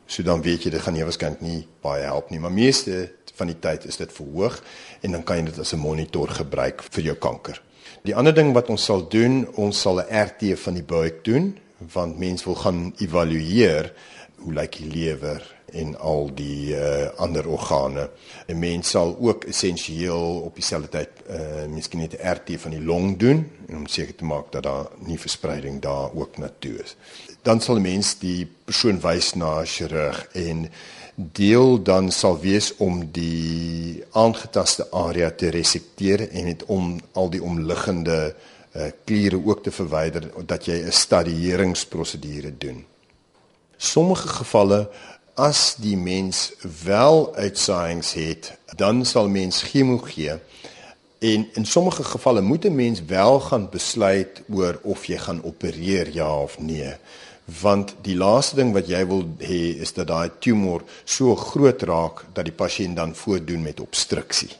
So 0.07 0.23
dan 0.23 0.43
weet 0.43 0.63
jy 0.63 0.71
dit 0.71 0.81
gaan 0.81 0.95
waarskynlik 0.95 1.41
nie 1.41 1.67
baie 1.83 2.03
help 2.03 2.31
nie, 2.31 2.39
maar 2.39 2.53
meeste 2.53 3.11
van 3.35 3.47
die 3.47 3.59
tyd 3.59 3.85
is 3.85 3.97
dit 3.97 4.13
verhoog 4.13 4.63
en 5.01 5.13
dan 5.13 5.25
kan 5.25 5.37
jy 5.37 5.45
dit 5.45 5.59
as 5.59 5.73
'n 5.73 5.79
monitor 5.79 6.29
gebruik 6.29 6.83
vir 6.83 7.05
jou 7.05 7.17
kanker. 7.17 7.63
Die 8.03 8.15
ander 8.17 8.35
ding 8.35 8.53
wat 8.53 8.69
ons 8.69 8.85
sal 8.85 9.09
doen, 9.09 9.49
ons 9.55 9.81
sal 9.81 10.01
'n 10.01 10.09
RT 10.25 10.59
van 10.59 10.75
die 10.75 10.87
buik 10.87 11.25
doen 11.25 11.59
want 11.79 12.19
mens 12.19 12.45
wil 12.45 12.55
gaan 12.55 12.93
evalueer 12.99 13.93
hoe 14.39 14.53
lyk 14.53 14.77
die 14.79 14.91
lewer 14.91 15.43
en 15.73 15.99
al 15.99 16.31
die 16.35 16.73
uh, 16.75 17.09
ander 17.21 17.49
organe. 17.49 18.09
'n 18.47 18.59
Mens 18.59 18.91
sal 18.91 19.17
ook 19.21 19.45
essensieel 19.45 20.41
op 20.41 20.55
dieselfde 20.55 20.89
tyd 20.89 21.09
uh, 21.29 21.67
miskien 21.69 22.01
net 22.01 22.17
'n 22.17 22.31
RT 22.31 22.61
van 22.61 22.71
die 22.71 22.83
long 22.83 23.19
doen 23.19 23.51
om 23.69 23.87
seker 23.87 24.15
te 24.15 24.25
maak 24.25 24.53
dat 24.53 24.63
daar 24.63 24.87
nie 24.99 25.19
verspreiding 25.19 25.81
daar 25.81 26.15
ook 26.15 26.39
na 26.39 26.51
toe 26.59 26.83
is. 26.83 26.97
Dan 27.43 27.61
sal 27.61 27.81
mens 27.81 28.19
die 28.19 28.49
persoon 28.65 29.01
wys 29.01 29.35
na 29.35 29.61
'n 29.61 29.67
chirurg 29.67 30.29
en 30.33 30.71
deel 31.19 31.83
dan 31.83 32.13
sal 32.15 32.39
wees 32.41 32.71
om 32.77 33.01
die 33.13 34.05
aangetaste 34.15 34.87
area 34.91 35.31
te 35.31 35.51
resekteer 35.51 36.29
en 36.31 36.45
dit 36.45 36.65
om 36.71 37.01
al 37.13 37.31
die 37.31 37.43
omliggende 37.43 38.19
uh, 38.29 38.91
kliere 39.05 39.41
ook 39.45 39.63
te 39.63 39.75
verwyder 39.75 40.31
dat 40.47 40.71
jy 40.71 40.79
'n 40.87 40.93
stadieringsprosedure 40.93 42.53
doen. 42.59 42.85
Sommige 43.77 44.29
gevalle 44.29 44.91
as 45.35 45.75
die 45.79 45.97
mens 45.97 46.53
wel 46.85 47.35
uitsaaiings 47.35 48.13
het, 48.13 48.53
dan 48.77 49.05
sal 49.05 49.29
mens 49.29 49.63
chemo 49.63 49.99
gee. 49.99 50.39
En 51.19 51.49
in 51.53 51.67
sommige 51.67 52.05
gevalle 52.05 52.41
moet 52.41 52.65
'n 52.65 52.75
mens 52.75 53.03
wel 53.05 53.41
gaan 53.41 53.69
besluit 53.71 54.43
oor 54.51 54.79
of 54.83 55.05
jy 55.05 55.19
gaan 55.19 55.45
opereer 55.45 56.11
ja 56.13 56.41
of 56.43 56.59
nee. 56.59 56.95
Want 57.49 57.95
die 58.05 58.17
laaste 58.17 58.59
ding 58.61 58.75
wat 58.77 58.89
jy 58.89 59.01
wil 59.09 59.25
hê 59.41 59.79
is 59.81 59.95
dat 59.97 60.11
daai 60.11 60.31
tumor 60.39 60.85
so 61.05 61.37
groot 61.37 61.83
raak 61.89 62.27
dat 62.37 62.45
die 62.45 62.55
pasiënt 62.55 62.97
dan 62.97 63.15
voordoen 63.17 63.63
met 63.63 63.81
obstruksie. 63.81 64.51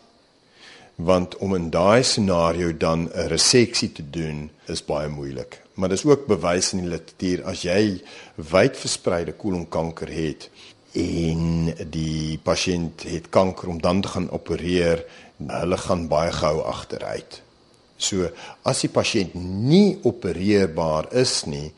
Want 0.97 1.37
om 1.45 1.55
in 1.55 1.69
daai 1.71 2.03
scenario 2.03 2.73
dan 2.73 3.11
'n 3.13 3.29
reseksie 3.29 3.93
te 3.93 4.03
doen 4.11 4.51
is 4.67 4.85
baie 4.85 5.09
moeilik. 5.09 5.63
Maar 5.75 5.89
dis 5.89 6.05
ook 6.05 6.27
bewys 6.27 6.73
in 6.73 6.81
die 6.81 6.89
literatuur 6.89 7.45
as 7.45 7.63
jy 7.63 8.03
wyd 8.35 8.77
verspreide 8.77 9.33
kolonkanker 9.33 10.09
het, 10.09 10.51
en 10.99 11.69
die 11.91 12.39
pasiënt 12.43 13.05
het 13.09 13.29
kanker 13.31 13.69
om 13.69 13.81
dan 13.81 14.01
te 14.01 14.09
gaan 14.09 14.31
opereer, 14.31 15.05
hulle 15.39 15.77
gaan 15.77 16.09
baie 16.09 16.33
gou 16.33 16.63
agteruit. 16.65 17.43
So 17.99 18.31
as 18.63 18.83
die 18.85 18.91
pasiënt 18.91 19.35
nie 19.35 19.99
opereerbaar 20.07 21.11
is 21.13 21.45
nie, 21.47 21.73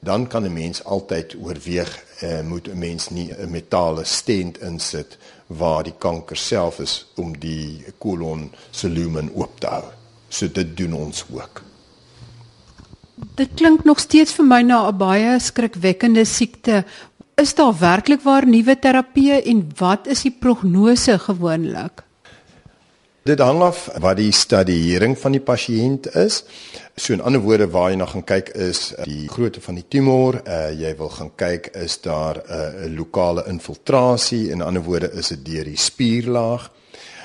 dan 0.00 0.26
kan 0.26 0.44
'n 0.44 0.52
mens 0.52 0.84
altyd 0.84 1.36
oorweeg 1.42 2.04
eh, 2.20 2.40
moet 2.40 2.68
'n 2.68 2.78
mens 2.78 3.08
nie 3.08 3.32
'n 3.32 3.50
metale 3.50 4.04
stent 4.04 4.58
insit 4.60 5.18
waar 5.46 5.82
die 5.82 5.94
kanker 5.98 6.36
self 6.36 6.78
is 6.78 7.06
om 7.16 7.38
die 7.38 7.84
kolon 7.98 8.52
se 8.70 8.88
lumen 8.88 9.30
oop 9.34 9.60
te 9.60 9.66
hou. 9.66 9.84
So 10.28 10.48
dit 10.52 10.76
doen 10.76 10.92
ons 10.92 11.24
ook. 11.32 11.62
Dit 13.34 13.48
klink 13.54 13.84
nog 13.84 13.98
steeds 13.98 14.32
vir 14.32 14.44
my 14.44 14.62
na 14.62 14.88
'n 14.88 14.96
baie 14.96 15.38
skrikwekkende 15.38 16.24
siekte 16.24 16.84
is 17.34 17.54
daar 17.54 17.78
werklik 17.78 18.20
waar 18.22 18.46
nuwe 18.46 18.78
terapieë 18.78 19.42
en 19.44 19.64
wat 19.76 20.06
is 20.06 20.22
die 20.22 20.36
prognose 20.40 21.18
gewoonlik? 21.18 22.04
Dit 23.22 23.38
hang 23.38 23.60
af 23.60 23.82
wat 24.00 24.16
die 24.16 24.32
stadiering 24.32 25.12
van 25.20 25.34
die 25.36 25.42
pasiënt 25.44 26.06
is. 26.16 26.38
So 26.96 27.12
in 27.12 27.20
ander 27.20 27.42
woorde 27.44 27.66
waar 27.68 27.90
jy 27.92 27.98
na 28.00 28.06
gaan 28.08 28.24
kyk 28.24 28.48
is 28.56 28.94
die 29.04 29.26
grootte 29.28 29.60
van 29.60 29.76
die 29.76 29.84
tumor, 29.92 30.38
uh, 30.40 30.70
jy 30.72 30.94
wil 30.96 31.10
gaan 31.12 31.28
kyk 31.36 31.68
is 31.76 31.98
daar 32.00 32.40
eh, 32.40 32.56
'n 32.56 32.92
uh, 32.92 32.96
lokale 32.96 33.44
infiltrasie, 33.46 34.48
in 34.50 34.62
ander 34.62 34.82
woorde 34.82 35.12
is 35.12 35.28
dit 35.28 35.44
deur 35.44 35.64
die 35.64 35.76
spierlaag. 35.76 36.70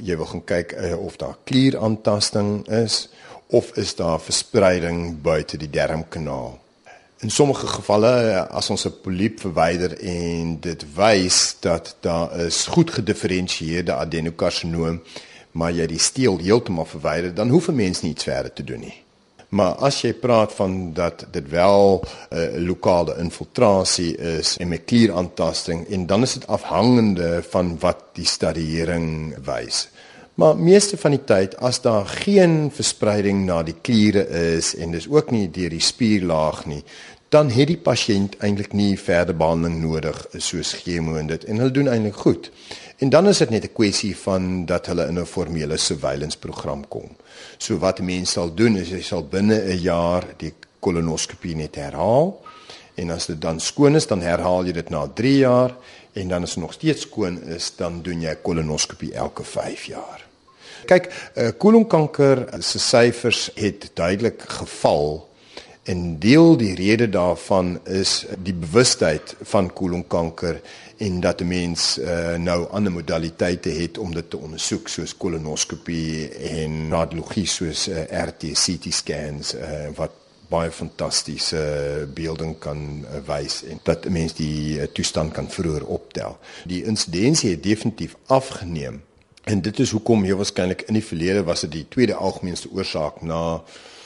Jy 0.04 0.18
wil 0.18 0.26
gaan 0.26 0.44
kyk 0.44 0.76
uh, 0.76 1.00
of 1.00 1.16
daar 1.16 1.38
klieraantasting 1.44 2.68
is 2.68 3.10
of 3.48 3.72
is 3.78 3.96
daar 3.96 4.20
verspreiding 4.20 5.22
buite 5.22 5.58
die 5.58 5.70
darmkanaal. 5.70 6.60
In 7.20 7.30
sommige 7.30 7.68
gevalle 7.68 8.48
as 8.52 8.70
ons 8.70 8.86
'n 8.86 9.00
poliep 9.02 9.40
verwyder 9.40 9.96
en 10.00 10.60
dit 10.60 10.86
wys 10.96 11.56
dat 11.60 11.96
daar 12.00 12.40
is 12.40 12.66
goed 12.66 12.92
gedifferensieerde 12.92 13.94
adenokarsinoom, 13.94 15.02
maar 15.56 15.72
jy 15.72 15.88
die 15.88 16.00
steel 16.00 16.38
heeltemal 16.44 16.86
verwyder, 16.86 17.34
dan 17.34 17.50
hoef 17.50 17.68
'n 17.68 17.76
mens 17.76 18.02
niets 18.02 18.24
verder 18.24 18.54
te 18.54 18.64
doen 18.64 18.80
nie. 18.80 18.98
Maar 19.50 19.76
as 19.88 20.02
jy 20.02 20.14
praat 20.14 20.54
van 20.54 20.94
dat 20.94 21.26
dit 21.32 21.50
wel 21.50 22.04
'n 22.04 22.38
uh, 22.38 22.68
lokale 22.68 23.16
infiltrasie 23.18 24.18
is 24.18 24.58
en 24.58 24.68
met 24.68 24.86
klieraantasting 24.86 25.88
en 25.90 26.06
dan 26.06 26.22
is 26.22 26.34
dit 26.34 26.48
afhangende 26.48 27.44
van 27.50 27.80
wat 27.80 27.98
die 28.14 28.26
stadiering 28.26 29.36
wys. 29.46 29.88
Maar 30.34 30.58
meeste 30.58 30.98
van 30.98 31.12
die 31.12 31.24
tyd 31.24 31.58
as 31.58 31.82
daar 31.82 32.06
geen 32.06 32.72
verspreiding 32.72 33.46
na 33.46 33.64
die 33.64 33.76
kliere 33.82 34.28
is 34.28 34.76
en 34.76 34.92
dis 34.92 35.08
ook 35.08 35.32
nie 35.32 35.52
deur 35.52 35.70
die 35.70 35.80
spierlaag 35.80 36.66
nie, 36.66 36.84
dan 37.30 37.50
het 37.50 37.68
die 37.68 37.80
pasiënt 37.80 38.36
eintlik 38.44 38.74
nie 38.74 39.00
verder 39.00 39.36
behandeling 39.36 39.82
nodig 39.82 40.26
soos 40.38 40.74
chemo 40.74 41.16
en 41.16 41.28
dit 41.28 41.44
en 41.44 41.58
hulle 41.64 41.72
doen 41.72 41.88
eintlik 41.88 42.20
goed. 42.26 42.52
En 42.98 43.10
dan 43.10 43.28
is 43.28 43.38
dit 43.38 43.50
net 43.50 43.64
'n 43.64 43.74
kwessie 43.74 44.16
van 44.18 44.66
dat 44.66 44.86
hulle 44.86 45.08
in 45.08 45.20
'n 45.20 45.26
formele 45.26 45.78
surveillance 45.78 46.38
program 46.38 46.88
kom. 46.88 47.10
So 47.58 47.78
wat 47.78 48.00
mense 48.00 48.32
sal 48.32 48.54
doen 48.54 48.78
is 48.78 48.90
jy 48.90 49.02
sal 49.02 49.28
binne 49.28 49.62
'n 49.62 49.82
jaar 49.82 50.24
die 50.38 50.54
kolonoskopie 50.80 51.56
net 51.56 51.76
herhaal 51.76 52.42
en 52.96 53.10
as 53.10 53.26
dit 53.26 53.42
dan 53.42 53.60
skoon 53.60 53.96
is, 53.96 54.08
dan 54.08 54.22
herhaal 54.22 54.66
jy 54.66 54.72
dit 54.72 54.90
na 54.90 55.08
3 55.08 55.38
jaar 55.38 55.76
en 56.14 56.28
dan 56.28 56.44
as 56.44 56.54
dit 56.54 56.64
nog 56.64 56.74
steeds 56.74 57.02
skoon 57.02 57.42
is, 57.44 57.72
dan 57.76 58.02
doen 58.02 58.22
jy 58.22 58.32
'n 58.32 58.42
kolonoskopie 58.42 59.14
elke 59.14 59.44
5 59.44 59.86
jaar. 59.86 60.26
Kyk, 60.86 61.32
uh, 61.36 61.50
koloonkanker 61.58 62.48
se 62.60 62.80
syfers 62.80 63.50
het 63.56 63.90
duidelik 63.94 64.42
geval 64.42 65.28
en 65.86 66.20
deel 66.20 66.58
die 66.58 66.74
rede 66.76 67.10
daarvan 67.10 67.80
is 67.84 68.26
die 68.42 68.54
bewustheid 68.54 69.36
van 69.42 69.74
koloonkanker 69.74 70.62
en 70.98 71.20
dat 71.20 71.42
'n 71.42 71.48
mens 71.48 72.00
uh, 72.00 72.36
nou 72.36 72.68
ander 72.70 72.92
modaliteite 72.92 73.70
het 73.70 73.98
om 73.98 74.14
dit 74.14 74.30
te 74.30 74.38
ondersoek 74.38 74.88
soos 74.88 75.18
kolonoskopie 75.18 76.30
en 76.30 76.90
radiologie 76.90 77.46
soos 77.46 77.88
uh, 77.88 78.02
eh, 78.02 78.28
RT 78.28 78.44
CT 78.54 78.94
scans 78.94 79.56
uh, 79.56 79.62
wat 79.96 80.12
baie 80.50 80.72
fantastiese 80.72 81.62
beelding 82.14 82.58
kan 82.60 83.06
wys 83.26 83.64
en 83.64 83.80
dat 83.84 84.06
'n 84.06 84.12
mens 84.12 84.34
die 84.34 84.92
toestand 84.92 85.34
kan 85.34 85.50
vroeër 85.52 85.86
optel. 85.86 86.38
Die 86.66 86.84
insidensie 86.84 87.50
het 87.50 87.64
definitief 87.64 88.16
afgeneem 88.26 89.02
en 89.44 89.62
dit 89.62 89.80
is 89.80 89.92
hoekom 89.92 90.24
hier 90.24 90.36
waarskynlik 90.36 90.82
in 90.82 90.94
die 90.94 91.06
verlede 91.06 91.44
was 91.44 91.62
dit 91.62 91.72
die 91.72 91.88
tweede 91.88 92.14
algemeenste 92.14 92.70
oorsaak 92.72 93.22
na 93.22 93.62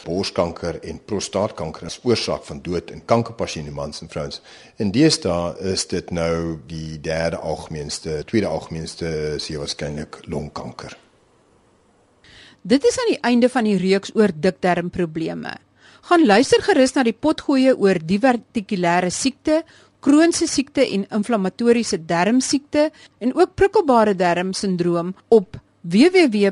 borskanker 0.05 0.79
en 0.83 0.99
prostaatkanker 1.05 1.85
as 1.89 1.99
oorsaak 2.03 2.43
van 2.47 2.61
dood 2.63 2.91
in 2.91 3.01
kankerpasiënte 3.05 3.71
mans 3.71 4.01
en 4.01 4.09
vrouens. 4.09 4.41
En 4.77 4.91
deesdae 4.91 5.55
is 5.73 5.87
dit 5.87 6.11
nou 6.11 6.57
die 6.67 7.01
derde 7.01 7.37
algemeenste, 7.37 8.23
tweede 8.25 8.47
algemeenste 8.47 9.35
is 9.35 9.47
hier 9.47 9.59
waarskynlik 9.63 10.19
longkanker. 10.27 10.97
Dit 12.61 12.83
is 12.83 12.99
aan 12.99 13.11
die 13.13 13.21
einde 13.21 13.49
van 13.49 13.63
die 13.63 13.77
reeks 13.79 14.11
oor 14.15 14.31
dikdarmprobleme. 14.35 15.53
Gaan 16.09 16.25
luister 16.25 16.61
gerus 16.63 16.93
na 16.95 17.03
die 17.03 17.15
potgoeie 17.15 17.77
oor 17.77 17.99
divertikulêre 18.03 19.09
siekte, 19.11 19.63
kroonse 19.99 20.47
siekte 20.47 20.81
en 20.87 21.07
inflammatoriese 21.11 22.05
darmsiekte 22.07 22.91
en 23.19 23.35
ook 23.35 23.55
prikkelbare 23.55 24.15
darmsindroom 24.15 25.15
op 25.27 25.59
www.rsg.co.za 25.81 26.49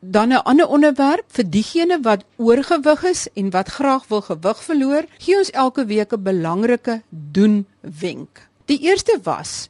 dan 0.00 0.32
'n 0.32 0.42
ander 0.44 0.68
onderwerp 0.68 1.24
vir 1.28 1.50
diegene 1.50 2.00
wat 2.00 2.24
oorgewig 2.36 3.02
is 3.04 3.28
en 3.34 3.50
wat 3.50 3.68
graag 3.68 4.08
wil 4.08 4.20
gewig 4.20 4.62
verloor, 4.62 5.04
gee 5.18 5.38
ons 5.38 5.50
elke 5.50 5.84
week 5.84 6.12
'n 6.12 6.22
belangrike 6.22 7.02
doen 7.08 7.66
wenk. 7.80 8.48
Die 8.64 8.80
eerste 8.80 9.18
was 9.22 9.68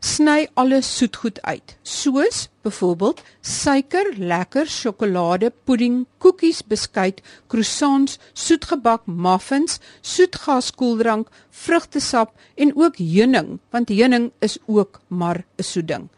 sny 0.00 0.48
alle 0.54 0.80
soetgoed 0.80 1.42
uit, 1.42 1.76
soos 1.82 2.48
byvoorbeeld 2.62 3.22
suiker, 3.40 4.14
lekker 4.16 4.66
sjokolade, 4.66 5.52
pudding, 5.64 6.06
koekies, 6.18 6.62
beskuit, 6.62 7.22
croissants, 7.46 8.18
soetgebak, 8.32 9.06
muffins, 9.06 9.78
soetgas 10.00 10.70
koeldrank, 10.70 11.28
vrugtesap 11.50 12.32
en 12.54 12.76
ook 12.76 12.96
heuning, 12.96 13.58
want 13.70 13.88
heuning 13.88 14.30
is 14.38 14.58
ook 14.66 15.00
maar 15.08 15.44
'n 15.56 15.62
soet 15.62 15.88
ding 15.88 16.08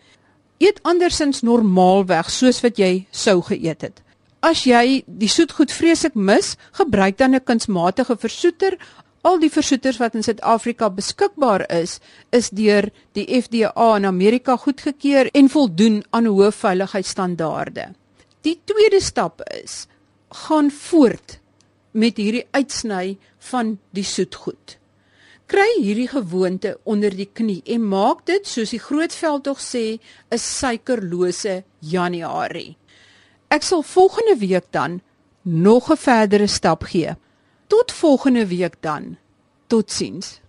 eet 0.61 0.81
andersins 0.85 1.40
normaalweg 1.46 2.29
soos 2.31 2.61
wat 2.64 2.79
jy 2.79 3.07
sou 3.11 3.40
geëet 3.49 3.87
het. 3.87 4.01
As 4.44 4.64
jy 4.68 5.03
die 5.05 5.29
soetgoed 5.29 5.73
vreeslik 5.73 6.16
mis, 6.16 6.57
gebruik 6.77 7.18
dan 7.18 7.35
'n 7.35 7.44
kunsmatige 7.44 8.16
versoeter. 8.16 8.77
Al 9.23 9.38
die 9.38 9.51
versoeters 9.51 9.99
wat 9.99 10.14
in 10.14 10.23
Suid-Afrika 10.23 10.90
beskikbaar 10.90 11.68
is, 11.70 12.01
is 12.33 12.49
deur 12.51 12.90
die 13.12 13.27
FDA 13.42 13.96
in 13.96 14.07
Amerika 14.07 14.57
goedgekeur 14.57 15.29
en 15.35 15.49
voldoen 15.49 16.03
aan 16.11 16.27
hoë 16.27 16.53
veiligheidsstandaarde. 16.53 17.92
Die 18.40 18.61
tweede 18.64 19.01
stap 19.01 19.42
is 19.62 19.87
gaan 20.29 20.70
voort 20.70 21.40
met 21.90 22.16
hierdie 22.16 22.46
uitsny 22.51 23.18
van 23.38 23.79
die 23.90 24.05
soetgoed 24.05 24.80
kry 25.51 25.71
hierdie 25.83 26.09
gewoonte 26.11 26.77
onder 26.87 27.15
die 27.17 27.27
knie 27.27 27.61
en 27.75 27.89
maak 27.91 28.23
dit 28.29 28.47
soos 28.47 28.71
die 28.71 28.83
Grootveld 28.83 29.45
tog 29.49 29.59
sê 29.59 29.99
'n 30.31 30.39
suikerlose 30.39 31.65
Januarie. 31.81 32.77
Ek 33.51 33.63
sal 33.63 33.83
volgende 33.83 34.37
week 34.39 34.67
dan 34.71 35.01
nog 35.43 35.91
'n 35.91 35.97
verdere 35.97 36.47
stap 36.47 36.83
gee. 36.83 37.17
Tot 37.67 37.93
volgende 37.93 38.47
week 38.47 38.77
dan. 38.81 39.17
Totsiens. 39.67 40.41